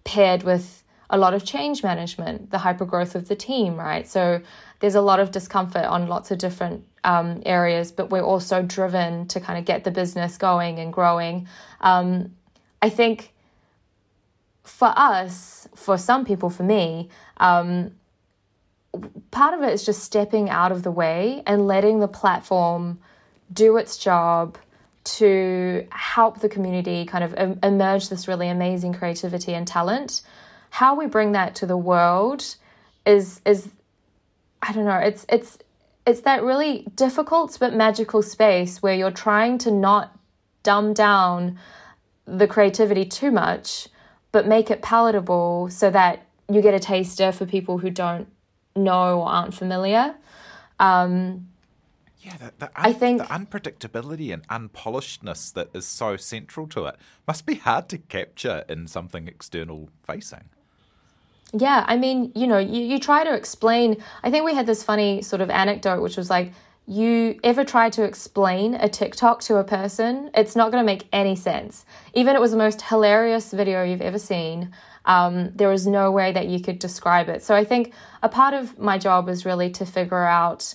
paired 0.04 0.44
with 0.44 0.84
a 1.10 1.18
lot 1.18 1.34
of 1.34 1.44
change 1.44 1.84
management, 1.84 2.52
the 2.52 2.60
hyper 2.60 2.86
growth 2.86 3.16
of 3.16 3.28
the 3.28 3.36
team, 3.36 3.76
right? 3.76 4.08
So 4.08 4.42
there's 4.80 4.96
a 4.96 5.02
lot 5.02 5.20
of 5.20 5.32
discomfort 5.32 5.86
on 5.86 6.08
lots 6.08 6.32
of 6.32 6.38
different 6.38 6.86
um, 7.04 7.42
areas, 7.46 7.92
but 7.92 8.10
we're 8.10 8.22
also 8.22 8.62
driven 8.62 9.28
to 9.30 9.40
kind 9.40 9.58
of 9.58 9.66
get 9.66 9.84
the 9.84 9.92
business 9.92 10.38
going 10.38 10.80
and 10.80 10.94
growing. 10.94 11.48
Um, 11.82 12.36
I 12.82 12.90
think 12.90 13.34
for 14.64 14.94
us, 14.96 15.68
for 15.76 15.98
some 15.98 16.26
people, 16.26 16.50
for 16.50 16.64
me, 16.64 17.10
um, 17.38 17.92
part 19.32 19.54
of 19.54 19.62
it 19.62 19.74
is 19.74 19.86
just 19.86 20.04
stepping 20.04 20.50
out 20.50 20.72
of 20.72 20.84
the 20.84 20.92
way 20.92 21.44
and 21.46 21.68
letting 21.68 22.00
the 22.00 22.08
platform 22.08 23.00
do 23.52 23.78
its 23.78 23.98
job 23.98 24.58
to 25.04 25.88
help 25.92 26.40
the 26.40 26.50
community 26.50 27.06
kind 27.06 27.24
of 27.24 27.58
emerge 27.64 28.10
this 28.10 28.28
really 28.28 28.48
amazing 28.48 28.94
creativity 28.94 29.54
and 29.54 29.68
talent. 29.68 30.22
How 30.70 30.96
we 30.96 31.08
bring 31.08 31.32
that 31.32 31.56
to 31.56 31.66
the 31.66 31.78
world 31.78 32.56
is 33.06 33.42
is 33.46 33.70
I 34.62 34.74
don't 34.74 34.86
know, 34.86 34.98
it's 34.98 35.26
it's 35.30 35.58
it's 36.06 36.22
that 36.22 36.44
really 36.44 36.86
difficult 36.96 37.58
but 37.60 37.74
magical 37.74 38.22
space 38.22 38.82
where 38.82 38.94
you're 38.94 39.12
trying 39.12 39.58
to 39.60 39.72
not 39.72 40.18
dumb 40.64 40.94
down 40.94 41.58
the 42.26 42.48
creativity 42.48 43.06
too 43.06 43.32
much, 43.32 43.88
but 44.32 44.48
make 44.48 44.70
it 44.70 44.82
palatable 44.82 45.70
so 45.70 45.90
that 45.90 46.26
you 46.50 46.62
get 46.62 46.74
a 46.74 46.80
taster 46.80 47.32
for 47.32 47.46
people 47.46 47.78
who 47.80 47.90
don't 47.90 48.28
know 48.76 49.20
or 49.20 49.28
aren't 49.28 49.54
familiar. 49.54 50.16
Um, 50.80 51.50
yeah, 52.22 52.38
the, 52.38 52.54
the 52.58 52.66
un- 52.66 52.72
I 52.76 52.94
think 52.94 53.22
the 53.22 53.28
unpredictability 53.28 54.34
and 54.34 54.48
unpolishedness 54.48 55.54
that 55.54 55.70
is 55.74 55.86
so 55.86 56.18
central 56.18 56.68
to 56.68 56.86
it 56.86 56.96
must 57.28 57.46
be 57.46 57.56
hard 57.56 57.88
to 57.90 57.98
capture 57.98 58.66
in 58.68 58.88
something 58.88 59.28
external 59.28 59.90
facing. 60.06 60.50
Yeah, 61.54 61.84
I 61.88 61.98
mean, 61.98 62.32
you 62.36 62.46
know, 62.46 62.60
you, 62.60 62.82
you 62.82 63.00
try 63.00 63.24
to 63.24 63.34
explain. 63.34 64.04
I 64.22 64.30
think 64.30 64.46
we 64.46 64.54
had 64.54 64.68
this 64.68 64.84
funny 64.84 65.22
sort 65.22 65.42
of 65.42 65.50
anecdote, 65.50 66.02
which 66.02 66.18
was 66.18 66.30
like, 66.30 66.54
you 66.90 67.40
ever 67.44 67.64
try 67.64 67.90
to 67.92 68.04
explain 68.04 68.74
a 68.74 68.90
TikTok 68.90 69.42
to 69.42 69.58
a 69.58 69.64
person, 69.64 70.32
it's 70.34 70.56
not 70.56 70.72
going 70.72 70.82
to 70.82 70.86
make 70.86 71.08
any 71.14 71.36
sense. 71.36 71.86
Even 72.14 72.36
it 72.36 72.42
was 72.42 72.52
the 72.52 72.58
most 72.58 72.82
hilarious 72.82 73.52
video 73.52 73.84
you've 73.84 74.02
ever 74.02 74.20
seen 74.20 74.74
um, 75.06 75.52
there 75.56 75.70
was 75.70 75.88
no 75.88 76.12
way 76.12 76.32
that 76.32 76.48
you 76.48 76.60
could 76.60 76.80
describe 76.80 77.30
it. 77.30 77.44
So 77.44 77.56
I 77.56 77.66
think 77.66 77.94
a 78.22 78.30
part 78.30 78.54
of 78.54 78.78
my 78.78 78.98
job 78.98 79.28
is 79.28 79.46
really 79.46 79.70
to 79.72 79.86
figure 79.86 80.24
out 80.24 80.74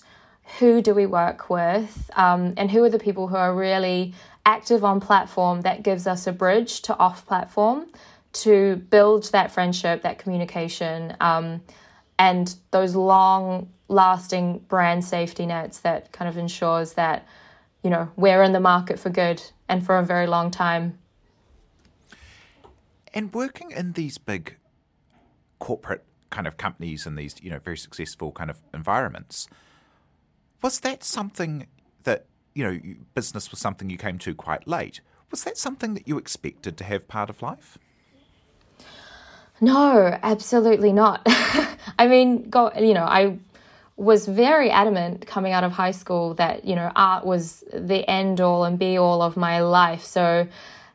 who 0.59 0.83
do 0.83 0.93
we 0.93 1.07
work 1.07 1.49
with 1.49 2.11
um, 2.17 2.55
and 2.57 2.71
who 2.71 2.83
are 2.83 2.91
the 2.91 2.99
people 2.99 3.29
who 3.29 3.37
are 3.37 3.55
really 3.55 4.13
active 4.45 4.85
on 4.85 5.01
platform 5.01 5.63
that 5.63 5.83
gives 5.83 6.07
us 6.07 6.27
a 6.27 6.33
bridge 6.33 6.83
to 6.83 6.97
off 6.99 7.25
platform 7.27 7.87
to 8.33 8.77
build 8.91 9.31
that 9.31 9.53
friendship, 9.53 10.03
that 10.03 10.19
communication, 10.19 11.17
um, 11.21 11.63
and 12.19 12.57
those 12.73 12.97
long 12.97 13.69
lasting 13.89 14.59
brand 14.69 15.05
safety 15.05 15.47
nets 15.47 15.81
that 15.81 16.11
kind 16.13 16.29
of 16.29 16.37
ensures 16.37 16.95
that 16.95 17.27
you 17.83 17.91
know 17.91 18.11
we're 18.17 18.43
in 18.43 18.53
the 18.53 18.61
market 18.61 18.99
for 18.99 19.11
good 19.11 19.43
and 19.69 19.85
for 19.85 19.99
a 19.99 20.05
very 20.05 20.27
long 20.27 20.51
time 20.51 20.99
and 23.15 23.33
working 23.33 23.71
in 23.71 23.93
these 23.93 24.19
big 24.19 24.57
corporate 25.61 26.05
kind 26.31 26.49
of 26.49 26.57
companies 26.57 27.07
and 27.07 27.17
these, 27.17 27.37
you 27.41 27.49
know, 27.49 27.61
very 27.61 27.79
successful 27.79 28.33
kind 28.33 28.51
of 28.51 28.61
environments, 28.75 29.49
was 30.61 30.81
that 30.81 31.05
something 31.05 31.69
that, 32.03 32.27
you 32.55 32.65
know, 32.65 32.81
business 33.15 33.51
was 33.53 33.61
something 33.61 33.89
you 33.89 33.97
came 33.97 34.19
to 34.19 34.35
quite 34.35 34.67
late? 34.67 35.01
Was 35.31 35.45
that 35.45 35.57
something 35.57 35.95
that 35.95 36.09
you 36.09 36.19
expected 36.19 36.77
to 36.77 36.85
have 36.85 37.07
part 37.07 37.31
of 37.31 37.41
life? 37.41 37.79
No, 39.61 40.19
absolutely 40.23 40.93
not. 40.93 41.23
I 41.99 42.09
mean, 42.09 42.51
go, 42.51 42.73
you 42.77 42.95
know, 42.95 43.05
I 43.05 43.39
was 43.97 44.27
very 44.27 44.71
adamant 44.71 45.27
coming 45.27 45.53
out 45.53 45.63
of 45.63 45.73
high 45.73 45.93
school 45.93 46.35
that, 46.35 46.65
you 46.65 46.75
know, 46.75 46.91
art 46.97 47.25
was 47.25 47.63
the 47.73 48.09
end 48.11 48.41
all 48.41 48.65
and 48.65 48.79
be 48.79 48.97
all 48.97 49.23
of 49.23 49.37
my 49.37 49.61
life. 49.61 50.03
So 50.03 50.49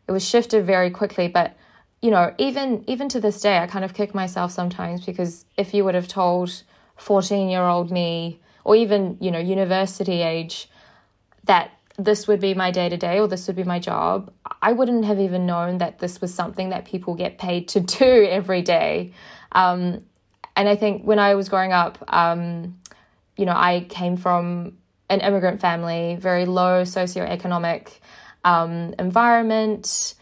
it 0.07 0.11
was 0.11 0.27
shifted 0.27 0.65
very 0.65 0.89
quickly. 0.89 1.27
But 1.27 1.55
you 2.01 2.11
know, 2.11 2.33
even 2.37 2.83
even 2.87 3.09
to 3.09 3.19
this 3.19 3.41
day, 3.41 3.57
I 3.57 3.67
kind 3.67 3.83
of 3.83 3.93
kick 3.93 4.15
myself 4.15 4.51
sometimes 4.51 5.05
because 5.05 5.45
if 5.57 5.73
you 5.73 5.83
would 5.83 5.95
have 5.95 6.07
told 6.07 6.63
fourteen 6.95 7.49
year 7.49 7.63
old 7.63 7.91
me, 7.91 8.39
or 8.63 8.75
even 8.75 9.17
you 9.19 9.31
know 9.31 9.39
university 9.39 10.21
age, 10.21 10.69
that 11.43 11.71
this 11.97 12.27
would 12.27 12.39
be 12.39 12.53
my 12.53 12.71
day 12.71 12.87
to 12.87 12.95
day 12.95 13.19
or 13.19 13.27
this 13.27 13.45
would 13.47 13.57
be 13.57 13.65
my 13.65 13.77
job, 13.77 14.31
I 14.61 14.71
wouldn't 14.71 15.03
have 15.03 15.19
even 15.19 15.45
known 15.45 15.79
that 15.79 15.99
this 15.99 16.21
was 16.21 16.33
something 16.33 16.69
that 16.69 16.85
people 16.85 17.13
get 17.13 17.37
paid 17.37 17.67
to 17.69 17.79
do 17.99 18.27
every 18.29 18.61
day. 18.61 19.13
Um, 19.51 20.05
and 20.55 20.69
I 20.69 20.75
think 20.75 21.03
when 21.03 21.19
I 21.19 21.35
was 21.35 21.49
growing 21.49 21.73
up, 21.73 21.97
um, 22.07 22.79
you 23.39 23.45
know, 23.45 23.55
I 23.55 23.85
came 23.87 24.17
from 24.17 24.77
an 25.09 25.21
immigrant 25.21 25.61
family, 25.61 26.17
very 26.19 26.45
low 26.45 26.83
socioeconomic 26.83 27.87
um, 28.43 28.93
environment. 28.99 30.15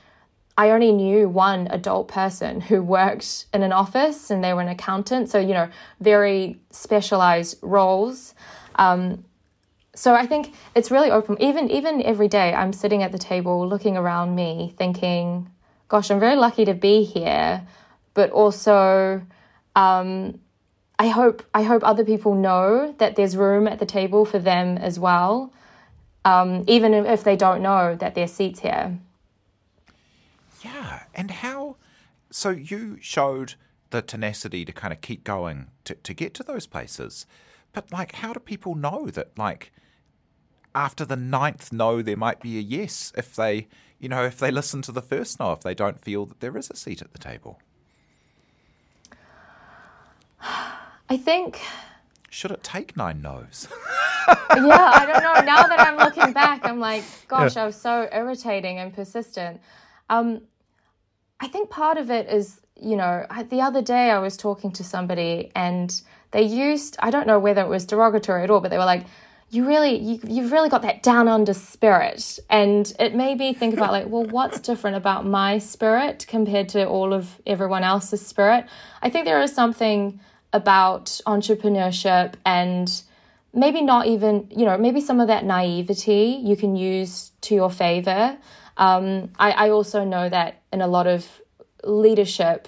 I 0.56 0.69
only 0.69 0.91
knew 0.91 1.27
one 1.27 1.67
adult 1.71 2.10
person 2.10 2.62
who 2.62 2.84
worked 2.84 3.47
in 3.56 3.63
an 3.63 3.71
office 3.71 4.30
and 4.30 4.43
they 4.43 4.53
were 4.53 4.62
an 4.62 4.67
accountant. 4.67 5.30
So, 5.30 5.39
you 5.39 5.56
know, 5.56 5.67
very 5.99 6.62
specialized 6.69 7.58
roles. 7.63 8.36
Um, 8.75 9.25
so 9.95 10.13
I 10.13 10.27
think 10.27 10.53
it's 10.75 10.91
really 10.91 11.10
open. 11.10 11.41
Even 11.41 11.71
even 11.71 12.03
every 12.03 12.27
day, 12.27 12.53
I'm 12.53 12.71
sitting 12.71 13.01
at 13.01 13.12
the 13.12 13.17
table, 13.17 13.67
looking 13.67 13.97
around 13.97 14.36
me, 14.36 14.75
thinking, 14.77 15.49
"Gosh, 15.88 16.12
I'm 16.12 16.19
very 16.19 16.36
lucky 16.36 16.65
to 16.65 16.75
be 16.75 17.03
here," 17.03 17.65
but 18.13 18.30
also, 18.30 19.23
um, 19.75 20.39
I 20.99 21.10
hope 21.10 21.43
I 21.53 21.63
hope 21.63 21.83
other 21.83 22.03
people 22.03 22.33
know 22.33 22.95
that 22.97 23.15
there's 23.15 23.38
room 23.38 23.67
at 23.67 23.79
the 23.79 23.86
table 23.86 24.25
for 24.25 24.39
them 24.39 24.77
as 24.77 24.99
well, 24.99 25.53
um, 26.25 26.63
even 26.67 26.93
if 26.93 27.23
they 27.23 27.36
don't 27.36 27.62
know 27.62 27.95
that 27.95 28.15
there's 28.15 28.31
seats 28.31 28.62
here. 28.62 28.97
Yeah, 30.62 31.03
and 31.13 31.29
how? 31.29 31.75
So 32.31 32.49
you 32.49 32.97
showed 32.99 33.55
the 33.91 34.01
tenacity 34.01 34.65
to 34.65 34.71
kind 34.73 34.91
of 34.91 35.01
keep 35.01 35.23
going 35.23 35.67
to, 35.86 35.95
to 35.95 36.13
get 36.13 36.33
to 36.36 36.43
those 36.43 36.67
places, 36.67 37.25
but 37.73 37.91
like, 37.91 38.15
how 38.15 38.33
do 38.33 38.39
people 38.39 38.75
know 38.75 39.07
that 39.07 39.38
like? 39.38 39.71
after 40.77 41.03
the 41.03 41.15
ninth 41.15 41.73
no, 41.73 42.03
there 42.03 42.15
might 42.15 42.39
be 42.39 42.57
a 42.60 42.62
yes 42.62 43.12
if 43.17 43.36
they, 43.36 43.67
you 43.99 44.07
know, 44.07 44.23
if 44.23 44.38
they 44.38 44.51
listen 44.51 44.83
to 44.83 44.91
the 44.91 45.01
first 45.01 45.39
no, 45.39 45.51
if 45.51 45.62
they 45.62 45.73
don't 45.73 45.99
feel 45.99 46.27
that 46.27 46.39
there 46.39 46.55
is 46.55 46.69
a 46.69 46.75
seat 46.75 47.01
at 47.01 47.12
the 47.13 47.17
table? 47.17 47.60
I 51.10 51.17
think. 51.17 51.60
Should 52.30 52.52
it 52.52 52.63
take 52.63 52.98
nine 52.98 53.22
no's? 53.22 53.67
yeah, 54.28 54.91
I 54.93 55.06
don't 55.06 55.24
know. 55.24 55.46
Now 55.46 55.63
that 55.67 55.80
I'm 55.80 55.98
looking 55.98 56.34
back, 56.43 56.65
I'm 56.65 56.80
like, 56.80 57.04
gosh, 57.28 57.56
yeah. 57.56 57.63
I 57.63 57.65
was 57.65 57.80
so 57.80 58.10
irritating 58.12 58.80
and 58.80 58.93
persistent. 58.93 59.62
Um, 60.10 60.41
I 61.39 61.48
think 61.48 61.70
part 61.70 61.98
of 61.98 62.12
it 62.12 62.28
is, 62.30 62.60
you 62.76 62.96
know, 62.96 63.26
the 63.50 63.62
other 63.62 63.82
day 63.82 64.12
I 64.12 64.20
was 64.20 64.36
talking 64.38 64.72
to 64.74 64.84
somebody 64.84 65.52
and 65.56 66.02
they 66.32 66.43
used, 66.43 66.98
I 67.00 67.10
don't 67.10 67.28
know 67.28 67.39
whether 67.39 67.62
it 67.62 67.70
was 67.70 67.86
derogatory 67.86 68.43
at 68.43 68.50
all, 68.50 68.60
but 68.60 68.70
they 68.70 68.78
were 68.78 68.86
like, 68.86 69.06
you 69.50 69.65
really 69.65 69.98
you, 69.98 70.20
you've 70.28 70.52
really 70.52 70.70
got 70.70 70.82
that 70.82 71.02
down 71.04 71.28
under 71.28 71.54
spirit 71.54 72.38
and 72.50 72.93
it 73.00 73.15
made 73.15 73.38
me 73.38 73.54
think 73.54 73.74
about 73.74 73.91
like 73.91 74.06
well 74.10 74.26
what's 74.26 74.60
different 74.60 74.98
about 74.98 75.26
my 75.26 75.58
spirit 75.58 76.26
compared 76.28 76.67
to 76.67 76.86
all 76.86 77.13
of 77.13 77.39
everyone 77.46 77.84
else's 77.84 78.26
spirit 78.26 78.65
i 79.02 79.10
think 79.10 79.24
there 79.26 79.41
is 79.41 79.54
something 79.54 80.20
about 80.53 81.05
entrepreneurship 81.25 82.36
and 82.45 83.01
maybe 83.53 83.81
not 83.81 84.07
even 84.07 84.47
you 84.55 84.65
know 84.65 84.77
maybe 84.77 85.01
some 85.01 85.19
of 85.19 85.27
that 85.27 85.43
naivety 85.43 86.39
you 86.43 86.55
can 86.55 86.75
use 86.75 87.31
to 87.41 87.55
your 87.55 87.69
favor. 87.69 88.38
Um, 88.77 89.31
I, 89.39 89.51
I 89.51 89.69
also 89.69 90.03
know 90.03 90.29
that 90.29 90.62
in 90.71 90.81
a 90.81 90.88
lot 90.88 91.07
of 91.07 91.25
leadership 91.83 92.67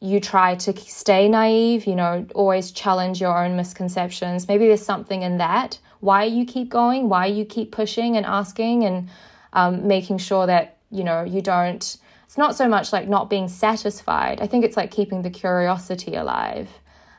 you 0.00 0.20
try 0.20 0.54
to 0.54 0.76
stay 0.76 1.28
naive 1.28 1.86
you 1.86 1.94
know 1.94 2.26
always 2.34 2.70
challenge 2.70 3.20
your 3.20 3.36
own 3.36 3.56
misconceptions. 3.56 4.48
Maybe 4.48 4.66
there's 4.66 4.84
something 4.84 5.22
in 5.22 5.38
that. 5.38 5.78
Why 6.00 6.24
you 6.24 6.44
keep 6.44 6.68
going, 6.68 7.08
why 7.08 7.26
you 7.26 7.46
keep 7.46 7.72
pushing 7.72 8.16
and 8.16 8.26
asking 8.26 8.84
and 8.84 9.08
um, 9.54 9.86
making 9.86 10.18
sure 10.18 10.46
that, 10.46 10.76
you 10.90 11.02
know, 11.02 11.22
you 11.22 11.40
don't, 11.40 11.96
it's 12.24 12.36
not 12.36 12.56
so 12.56 12.68
much 12.68 12.92
like 12.92 13.08
not 13.08 13.30
being 13.30 13.48
satisfied. 13.48 14.40
I 14.40 14.46
think 14.46 14.64
it's 14.64 14.76
like 14.76 14.90
keeping 14.90 15.22
the 15.22 15.30
curiosity 15.30 16.14
alive 16.14 16.68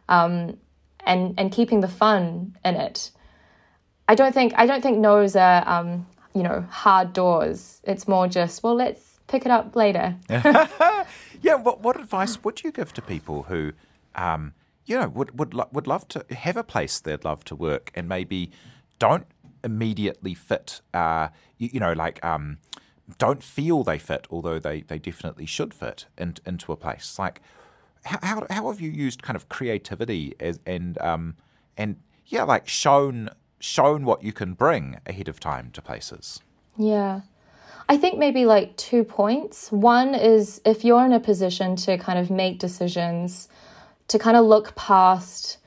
um, 0.09 0.57
and, 1.01 1.33
and 1.37 1.51
keeping 1.51 1.81
the 1.81 1.87
fun 1.87 2.55
in 2.63 2.75
it. 2.75 3.11
I 4.07 4.15
don't 4.15 4.33
think, 4.33 4.53
I 4.55 4.65
don't 4.65 4.81
think 4.81 4.99
no's 4.99 5.35
are, 5.35 5.67
um, 5.67 6.05
you 6.33 6.43
know, 6.43 6.65
hard 6.69 7.13
doors. 7.13 7.81
It's 7.83 8.07
more 8.07 8.27
just, 8.27 8.63
well, 8.63 8.75
let's 8.75 9.19
pick 9.27 9.45
it 9.45 9.51
up 9.51 9.75
later. 9.75 10.15
yeah. 10.29 11.55
What, 11.55 11.81
what 11.81 11.99
advice 11.99 12.43
would 12.43 12.63
you 12.63 12.71
give 12.71 12.93
to 12.93 13.01
people 13.01 13.43
who, 13.43 13.73
um, 14.15 14.53
you 14.85 14.99
know, 14.99 15.07
would 15.09 15.39
would 15.39 15.53
lo- 15.53 15.69
would 15.71 15.87
love 15.87 16.07
to 16.09 16.25
have 16.29 16.57
a 16.57 16.63
place 16.63 16.99
they'd 16.99 17.25
love 17.25 17.43
to 17.45 17.55
work 17.55 17.91
and 17.95 18.07
maybe 18.07 18.51
don't 18.99 19.25
immediately 19.63 20.35
fit, 20.35 20.81
uh, 20.93 21.29
you, 21.57 21.69
you, 21.73 21.79
know, 21.79 21.93
like 21.93 22.23
um, 22.23 22.59
don't 23.17 23.43
feel 23.43 23.83
they 23.83 23.97
fit, 23.97 24.27
although 24.29 24.59
they, 24.59 24.81
they 24.81 24.99
definitely 24.99 25.45
should 25.45 25.73
fit 25.73 26.05
in, 26.17 26.35
into 26.45 26.71
a 26.71 26.75
place. 26.75 27.17
Like, 27.17 27.41
how, 28.05 28.45
how, 28.49 28.69
have 28.69 28.79
you 28.79 28.89
used 28.89 29.23
kind 29.23 29.35
of 29.35 29.49
creativity 29.49 30.35
as, 30.39 30.59
and 30.65 30.97
um, 31.01 31.35
and 31.77 31.97
yeah, 32.27 32.43
like 32.43 32.67
shown 32.67 33.29
shown 33.59 34.05
what 34.05 34.23
you 34.23 34.31
can 34.31 34.53
bring 34.53 34.99
ahead 35.05 35.27
of 35.27 35.39
time 35.39 35.71
to 35.71 35.81
places? 35.81 36.41
Yeah. 36.77 37.21
I 37.87 37.97
think 37.97 38.17
maybe 38.17 38.45
like 38.45 38.75
two 38.77 39.03
points. 39.03 39.71
One 39.71 40.15
is 40.15 40.59
if 40.65 40.83
you're 40.83 41.05
in 41.05 41.13
a 41.13 41.19
position 41.19 41.75
to 41.77 41.97
kind 41.97 42.17
of 42.17 42.31
make 42.31 42.57
decisions, 42.59 43.47
to 44.07 44.17
kind 44.17 44.37
of 44.37 44.45
look 44.45 44.75
past 44.75 45.57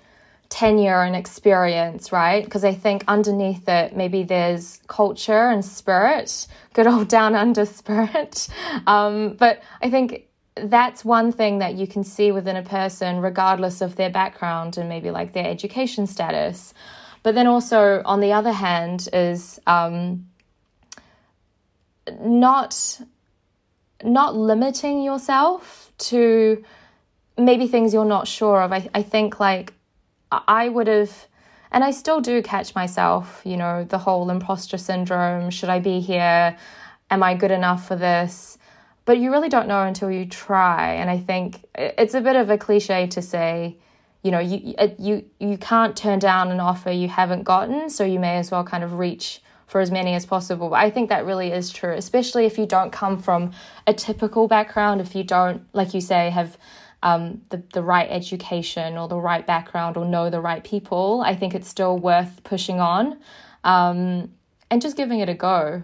tenure 0.49 1.03
and 1.03 1.15
experience, 1.15 2.11
right? 2.11 2.43
Because 2.45 2.65
I 2.65 2.75
think 2.75 3.05
underneath 3.07 3.69
it, 3.69 3.95
maybe 3.95 4.23
there's 4.23 4.81
culture 4.87 5.49
and 5.51 5.65
spirit, 5.65 6.47
good 6.73 6.87
old 6.87 7.09
down 7.17 7.35
under 7.35 7.67
spirit. 7.67 8.49
Um, 8.87 9.35
but 9.35 9.63
I 9.83 9.91
think 9.91 10.28
that's 10.65 11.05
one 11.05 11.33
thing 11.33 11.59
that 11.59 11.75
you 11.75 11.87
can 11.87 12.05
see 12.05 12.33
within 12.33 12.57
a 12.57 12.63
person, 12.63 13.21
regardless 13.21 13.81
of 13.81 13.97
their 13.97 14.11
background 14.11 14.79
and 14.79 14.89
maybe 14.89 15.11
like 15.11 15.33
their 15.33 15.47
education 15.47 16.07
status. 16.07 16.75
But 17.23 17.35
then 17.35 17.47
also, 17.47 18.03
on 18.05 18.21
the 18.21 18.33
other 18.33 18.53
hand, 18.53 19.09
is 19.13 19.61
um, 19.67 20.27
not 22.21 23.01
not 24.05 24.37
limiting 24.37 25.03
yourself 25.03 25.93
to 25.99 26.65
maybe 27.37 27.67
things 27.67 27.93
you're 27.93 28.05
not 28.05 28.29
sure 28.29 28.63
of. 28.63 28.73
I, 28.73 28.89
I 28.95 29.03
think 29.03 29.41
like 29.41 29.73
I 30.31 30.69
would 30.69 30.87
have, 30.87 31.27
and 31.73 31.83
I 31.83 31.91
still 31.91 32.21
do 32.21 32.43
catch 32.43 32.75
myself, 32.75 33.43
you 33.45 33.57
know, 33.57 33.85
the 33.85 33.99
whole 33.99 34.31
imposter 34.31 34.79
syndrome. 34.79 35.51
Should 35.51 35.69
I 35.69 35.81
be 35.81 36.01
here? 36.01 36.57
Am 37.11 37.23
I 37.23 37.35
good 37.35 37.51
enough 37.51 37.89
for 37.89 37.97
this? 37.97 38.58
But 39.09 39.21
you 39.21 39.31
really 39.31 39.49
don't 39.49 39.69
know 39.69 39.85
until 39.85 40.11
you 40.11 40.27
try. 40.27 40.93
And 40.93 41.09
I 41.09 41.17
think 41.17 41.65
it's 41.75 42.13
a 42.13 42.21
bit 42.21 42.37
of 42.37 42.51
a 42.51 42.59
cliche 42.59 43.07
to 43.07 43.23
say, 43.23 43.79
you 44.23 44.31
know, 44.31 44.39
you 44.39 44.75
you 44.99 45.25
you 45.41 45.57
can't 45.57 45.97
turn 45.97 46.19
down 46.19 46.51
an 46.51 46.61
offer 46.61 46.91
you 46.91 47.09
haven't 47.09 47.45
gotten, 47.45 47.89
so 47.89 48.05
you 48.05 48.19
may 48.19 48.37
as 48.37 48.51
well 48.51 48.65
kind 48.65 48.85
of 48.85 48.99
reach 48.99 49.41
for 49.67 49.81
as 49.81 49.91
many 49.91 50.13
as 50.13 50.27
possible. 50.27 50.69
But 50.69 50.81
I 50.85 50.91
think 50.91 51.09
that 51.09 51.25
really 51.25 51.51
is 51.53 51.71
true, 51.71 51.95
especially 51.95 52.45
if 52.45 52.59
you 52.59 52.67
don't 52.67 52.93
come 52.93 53.17
from 53.17 53.53
a 53.87 53.95
typical 53.95 54.47
background, 54.47 55.01
if 55.01 55.15
you 55.15 55.25
don't, 55.25 55.63
like 55.73 55.95
you 55.95 56.03
say, 56.03 56.29
have 56.29 56.59
um, 57.03 57.41
the, 57.49 57.63
the 57.73 57.83
right 57.83 58.09
education 58.11 58.99
or 58.99 59.09
the 59.09 59.17
right 59.17 59.47
background 59.47 59.97
or 59.97 60.05
know 60.05 60.29
the 60.29 60.43
right 60.43 60.63
people, 60.63 61.23
I 61.25 61.35
think 61.35 61.55
it's 61.55 61.69
still 61.69 61.97
worth 61.99 62.45
pushing 62.45 62.79
on 62.79 63.19
um, 63.65 64.31
and 64.71 64.83
just 64.83 64.99
giving 64.99 65.21
it 65.21 65.31
a 65.31 65.35
go. 65.35 65.83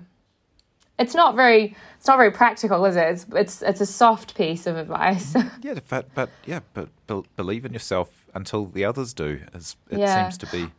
It's 0.99 1.15
not 1.15 1.35
very 1.35 1.75
it's 2.05 2.09
not 2.11 2.19
very 2.19 2.33
practical, 2.33 2.85
is 2.85 2.97
it? 2.97 3.07
It's 3.09 3.27
it's, 3.35 3.63
it's 3.63 3.81
a 3.81 3.87
soft 3.87 4.35
piece 4.35 4.67
of 4.67 4.77
advice. 4.77 5.35
yeah, 5.63 5.77
but 5.89 6.15
but 6.15 6.29
yeah, 6.45 6.61
but 6.75 6.91
be- 7.07 7.25
believe 7.35 7.65
in 7.65 7.73
yourself 7.73 8.27
until 8.35 8.67
the 8.67 8.85
others 8.85 9.15
do. 9.15 9.41
Is 9.55 9.77
it 9.89 10.01
yeah. 10.01 10.23
seems 10.23 10.37
to 10.37 10.47
be. 10.49 10.71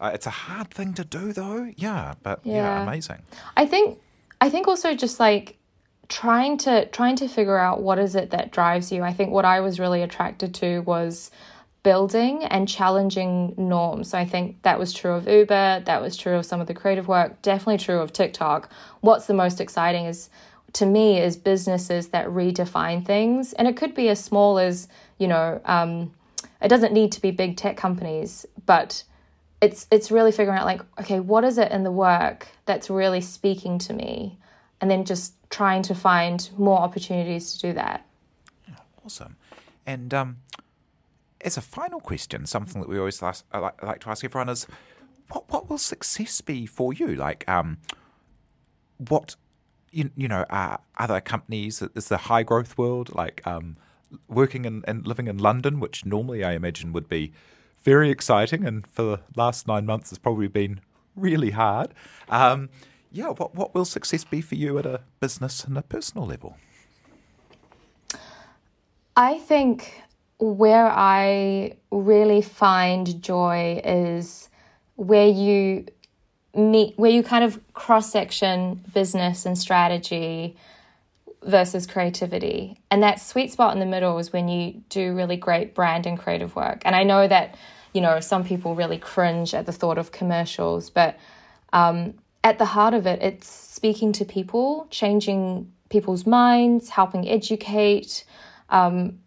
Uh, 0.00 0.12
it's 0.14 0.24
a 0.24 0.30
hard 0.30 0.70
thing 0.70 0.94
to 0.94 1.04
do, 1.04 1.34
though. 1.34 1.70
Yeah, 1.76 2.14
but 2.22 2.40
yeah. 2.44 2.54
yeah, 2.54 2.82
amazing. 2.82 3.18
I 3.58 3.66
think 3.66 3.98
I 4.40 4.48
think 4.48 4.68
also 4.68 4.94
just 4.94 5.20
like 5.20 5.58
trying 6.08 6.56
to 6.56 6.86
trying 6.86 7.16
to 7.16 7.28
figure 7.28 7.58
out 7.58 7.82
what 7.82 7.98
is 7.98 8.14
it 8.14 8.30
that 8.30 8.50
drives 8.50 8.90
you. 8.90 9.02
I 9.02 9.12
think 9.12 9.32
what 9.32 9.44
I 9.44 9.60
was 9.60 9.78
really 9.78 10.00
attracted 10.00 10.54
to 10.54 10.78
was 10.80 11.30
building 11.82 12.44
and 12.44 12.66
challenging 12.66 13.52
norms. 13.58 14.10
So 14.10 14.18
I 14.18 14.24
think 14.24 14.62
that 14.62 14.78
was 14.78 14.94
true 14.94 15.12
of 15.12 15.28
Uber, 15.28 15.82
that 15.84 16.00
was 16.00 16.16
true 16.16 16.36
of 16.36 16.46
some 16.46 16.60
of 16.60 16.66
the 16.66 16.74
creative 16.74 17.06
work, 17.06 17.42
definitely 17.42 17.78
true 17.78 18.00
of 18.00 18.14
TikTok. 18.14 18.70
What's 19.00 19.26
the 19.26 19.34
most 19.34 19.60
exciting 19.60 20.06
is 20.06 20.30
to 20.74 20.86
me 20.86 21.18
is 21.18 21.36
businesses 21.36 22.08
that 22.08 22.26
redefine 22.28 23.04
things, 23.04 23.52
and 23.54 23.66
it 23.66 23.76
could 23.76 23.94
be 23.94 24.08
as 24.08 24.22
small 24.22 24.58
as 24.58 24.88
you 25.18 25.28
know. 25.28 25.60
Um, 25.64 26.12
it 26.62 26.68
doesn't 26.68 26.92
need 26.92 27.12
to 27.12 27.22
be 27.22 27.30
big 27.30 27.56
tech 27.56 27.76
companies, 27.76 28.46
but 28.66 29.02
it's 29.60 29.86
it's 29.90 30.10
really 30.10 30.32
figuring 30.32 30.58
out 30.58 30.66
like 30.66 30.82
okay, 31.00 31.20
what 31.20 31.44
is 31.44 31.58
it 31.58 31.72
in 31.72 31.82
the 31.82 31.92
work 31.92 32.46
that's 32.66 32.90
really 32.90 33.20
speaking 33.20 33.78
to 33.78 33.92
me, 33.92 34.38
and 34.80 34.90
then 34.90 35.04
just 35.04 35.34
trying 35.50 35.82
to 35.82 35.94
find 35.94 36.48
more 36.56 36.78
opportunities 36.78 37.54
to 37.54 37.68
do 37.68 37.72
that. 37.74 38.06
Awesome. 39.04 39.36
And 39.86 40.14
um, 40.14 40.36
as 41.40 41.56
a 41.56 41.60
final 41.60 42.00
question, 42.00 42.46
something 42.46 42.80
that 42.80 42.88
we 42.88 42.98
always 42.98 43.20
like, 43.22 43.36
like 43.52 44.00
to 44.00 44.10
ask 44.10 44.24
everyone 44.24 44.48
is, 44.48 44.66
what 45.28 45.50
what 45.50 45.68
will 45.68 45.78
success 45.78 46.40
be 46.40 46.66
for 46.66 46.92
you? 46.92 47.14
Like, 47.16 47.48
um, 47.48 47.78
what 48.98 49.36
you, 49.90 50.10
you 50.16 50.28
know, 50.28 50.44
uh, 50.50 50.76
other 50.98 51.20
companies? 51.20 51.82
Is 51.94 52.08
the 52.08 52.16
high 52.16 52.42
growth 52.42 52.78
world 52.78 53.14
like 53.14 53.46
um, 53.46 53.76
working 54.28 54.66
and, 54.66 54.84
and 54.86 55.06
living 55.06 55.28
in 55.28 55.38
London, 55.38 55.80
which 55.80 56.04
normally 56.04 56.44
I 56.44 56.52
imagine 56.52 56.92
would 56.92 57.08
be 57.08 57.32
very 57.82 58.10
exciting, 58.10 58.64
and 58.66 58.86
for 58.86 59.02
the 59.02 59.20
last 59.36 59.66
nine 59.66 59.86
months 59.86 60.10
has 60.10 60.18
probably 60.18 60.48
been 60.48 60.80
really 61.16 61.50
hard. 61.50 61.94
Um, 62.28 62.68
yeah, 63.12 63.28
what, 63.28 63.54
what 63.54 63.74
will 63.74 63.84
success 63.84 64.24
be 64.24 64.40
for 64.40 64.54
you 64.54 64.78
at 64.78 64.86
a 64.86 65.00
business 65.18 65.64
and 65.64 65.76
a 65.76 65.82
personal 65.82 66.26
level? 66.26 66.56
I 69.16 69.38
think 69.38 70.02
where 70.38 70.86
I 70.86 71.76
really 71.90 72.40
find 72.40 73.22
joy 73.22 73.80
is 73.84 74.48
where 74.96 75.28
you 75.28 75.86
meet, 76.54 76.98
where 76.98 77.10
you 77.10 77.22
kind 77.22 77.44
of 77.44 77.60
cross 77.74 78.10
section 78.10 78.84
business 78.92 79.46
and 79.46 79.56
strategy 79.56 80.56
versus 81.42 81.86
creativity. 81.86 82.78
And 82.90 83.02
that 83.02 83.20
sweet 83.20 83.52
spot 83.52 83.72
in 83.72 83.80
the 83.80 83.86
middle 83.86 84.18
is 84.18 84.32
when 84.32 84.48
you 84.48 84.82
do 84.88 85.14
really 85.14 85.36
great 85.36 85.74
brand 85.74 86.06
and 86.06 86.18
creative 86.18 86.54
work. 86.54 86.82
And 86.84 86.94
I 86.94 87.02
know 87.02 87.26
that, 87.26 87.56
you 87.94 88.00
know, 88.00 88.20
some 88.20 88.44
people 88.44 88.74
really 88.74 88.98
cringe 88.98 89.54
at 89.54 89.66
the 89.66 89.72
thought 89.72 89.98
of 89.98 90.12
commercials, 90.12 90.90
but 90.90 91.18
um, 91.72 92.14
at 92.44 92.58
the 92.58 92.66
heart 92.66 92.94
of 92.94 93.06
it, 93.06 93.22
it's 93.22 93.48
speaking 93.48 94.12
to 94.12 94.24
people, 94.24 94.86
changing 94.90 95.72
people's 95.88 96.26
minds, 96.26 96.90
helping 96.90 97.28
educate. 97.28 98.24
Um, 98.68 99.20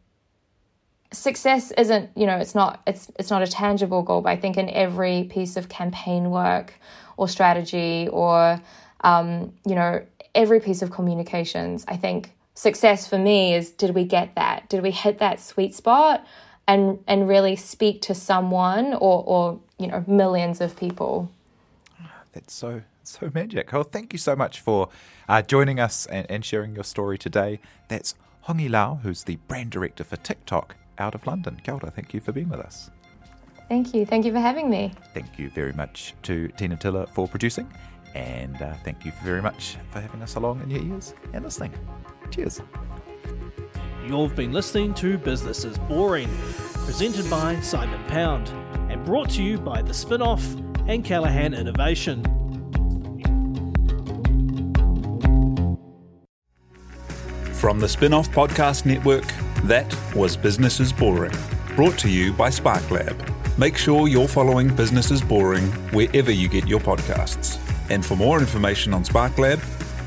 success 1.12 1.72
isn't, 1.72 2.12
you 2.16 2.26
know, 2.26 2.38
it's 2.38 2.56
not 2.56 2.82
it's 2.88 3.12
it's 3.18 3.30
not 3.30 3.42
a 3.42 3.48
tangible 3.48 4.02
goal, 4.02 4.22
but 4.22 4.30
I 4.30 4.38
think 4.38 4.58
in 4.58 4.70
every 4.70 5.26
piece 5.26 5.58
of 5.58 5.70
campaign 5.70 6.32
work 6.32 6.74
or 7.18 7.28
strategy 7.28 8.08
or 8.12 8.62
um, 9.02 9.54
you 9.66 9.76
know 9.76 10.04
every 10.36 10.60
piece 10.60 10.82
of 10.82 10.92
communications. 10.92 11.86
I 11.88 11.98
think 11.98 12.34
success 12.56 13.08
for 13.08 13.18
me 13.18 13.54
is 13.54 13.72
did 13.72 13.96
we 13.96 14.04
get 14.04 14.36
that? 14.36 14.70
Did 14.70 14.84
we 14.84 14.92
hit 14.92 15.20
that 15.20 15.40
sweet 15.40 15.74
spot 15.76 16.26
and 16.68 17.00
and 17.08 17.28
really 17.28 17.56
speak 17.56 18.02
to 18.04 18.16
someone 18.16 18.94
or 18.94 19.24
or 19.26 19.60
you 19.78 19.88
know 19.88 20.04
millions 20.08 20.62
of 20.62 20.76
people? 20.76 21.30
That's 22.34 22.54
so 22.54 22.82
so 23.04 23.30
magic. 23.34 23.72
Well, 23.72 23.84
thank 23.84 24.14
you 24.14 24.20
so 24.20 24.36
much 24.36 24.60
for 24.60 24.90
uh, 25.28 25.42
joining 25.42 25.80
us 25.80 26.06
and, 26.08 26.30
and 26.30 26.46
sharing 26.46 26.74
your 26.76 26.84
story 26.84 27.18
today. 27.18 27.60
That's 27.90 28.16
Hongi 28.48 28.70
Luo, 28.70 29.02
who's 29.02 29.24
the 29.24 29.38
brand 29.48 29.72
director 29.72 30.04
for 30.04 30.18
TikTok 30.18 30.76
out 30.98 31.16
of 31.16 31.26
London. 31.28 31.62
Ora, 31.68 31.92
thank 31.92 32.14
you 32.14 32.20
for 32.20 32.32
being 32.32 32.50
with 32.50 32.60
us. 32.60 32.90
Thank 33.74 33.96
you. 33.96 34.06
Thank 34.06 34.24
you 34.24 34.32
for 34.32 34.40
having 34.40 34.70
me. 34.70 34.92
Thank 35.16 35.40
you 35.40 35.50
very 35.50 35.74
much 35.74 36.14
to 36.22 36.48
Tina 36.50 36.76
Tiller 36.76 37.08
for 37.08 37.28
producing. 37.28 37.68
And 38.14 38.62
uh, 38.62 38.76
thank 38.84 39.04
you 39.04 39.12
very 39.24 39.42
much 39.42 39.78
for 39.90 40.00
having 40.00 40.22
us 40.22 40.36
along 40.36 40.62
in 40.62 40.70
your 40.70 40.84
ears 40.84 41.16
and 41.34 41.44
listening. 41.44 41.74
Cheers. 42.30 42.62
You've 44.06 44.36
been 44.36 44.54
listening 44.54 44.94
to 44.94 45.18
Business 45.18 45.66
is 45.66 45.80
Boring, 45.80 46.30
presented 46.86 47.28
by 47.32 47.60
Simon 47.62 48.04
Pound, 48.04 48.50
and 48.92 49.04
brought 49.04 49.32
to 49.32 49.42
you 49.42 49.58
by 49.58 49.82
The 49.82 49.92
Spinoff 49.92 50.44
and 50.88 51.04
Callaghan 51.04 51.56
Innovation. 51.56 52.22
From 57.56 57.80
the 57.80 57.88
Spinoff 57.88 58.28
Podcast 58.28 58.86
Network, 58.86 59.26
that 59.64 59.92
was 60.14 60.38
Business 60.38 60.80
is 60.80 60.94
Boring, 60.94 61.34
brought 61.76 61.98
to 61.98 62.08
you 62.08 62.34
by 62.34 62.50
SparkLab. 62.50 63.33
Make 63.58 63.78
sure 63.78 64.08
you're 64.08 64.28
following 64.28 64.74
Business 64.76 65.12
is 65.12 65.22
Boring 65.22 65.68
wherever 65.92 66.32
you 66.32 66.50
get 66.50 66.68
your 66.68 66.80
podcasts. 66.80 67.60
And 67.92 68.04
for 68.04 68.16
more 68.16 68.40
information 68.40 68.96
on 68.96 69.04
SparkLab, 69.04 69.60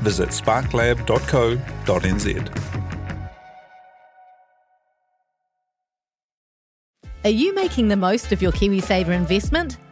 visit 0.03 0.29
sparklab.co.nz. 0.29 0.97
Are 7.23 7.29
you 7.29 7.55
making 7.55 7.87
the 7.87 7.95
most 7.95 8.31
of 8.33 8.41
your 8.41 8.51
KiwiSaver 8.51 9.09
investment? 9.09 9.77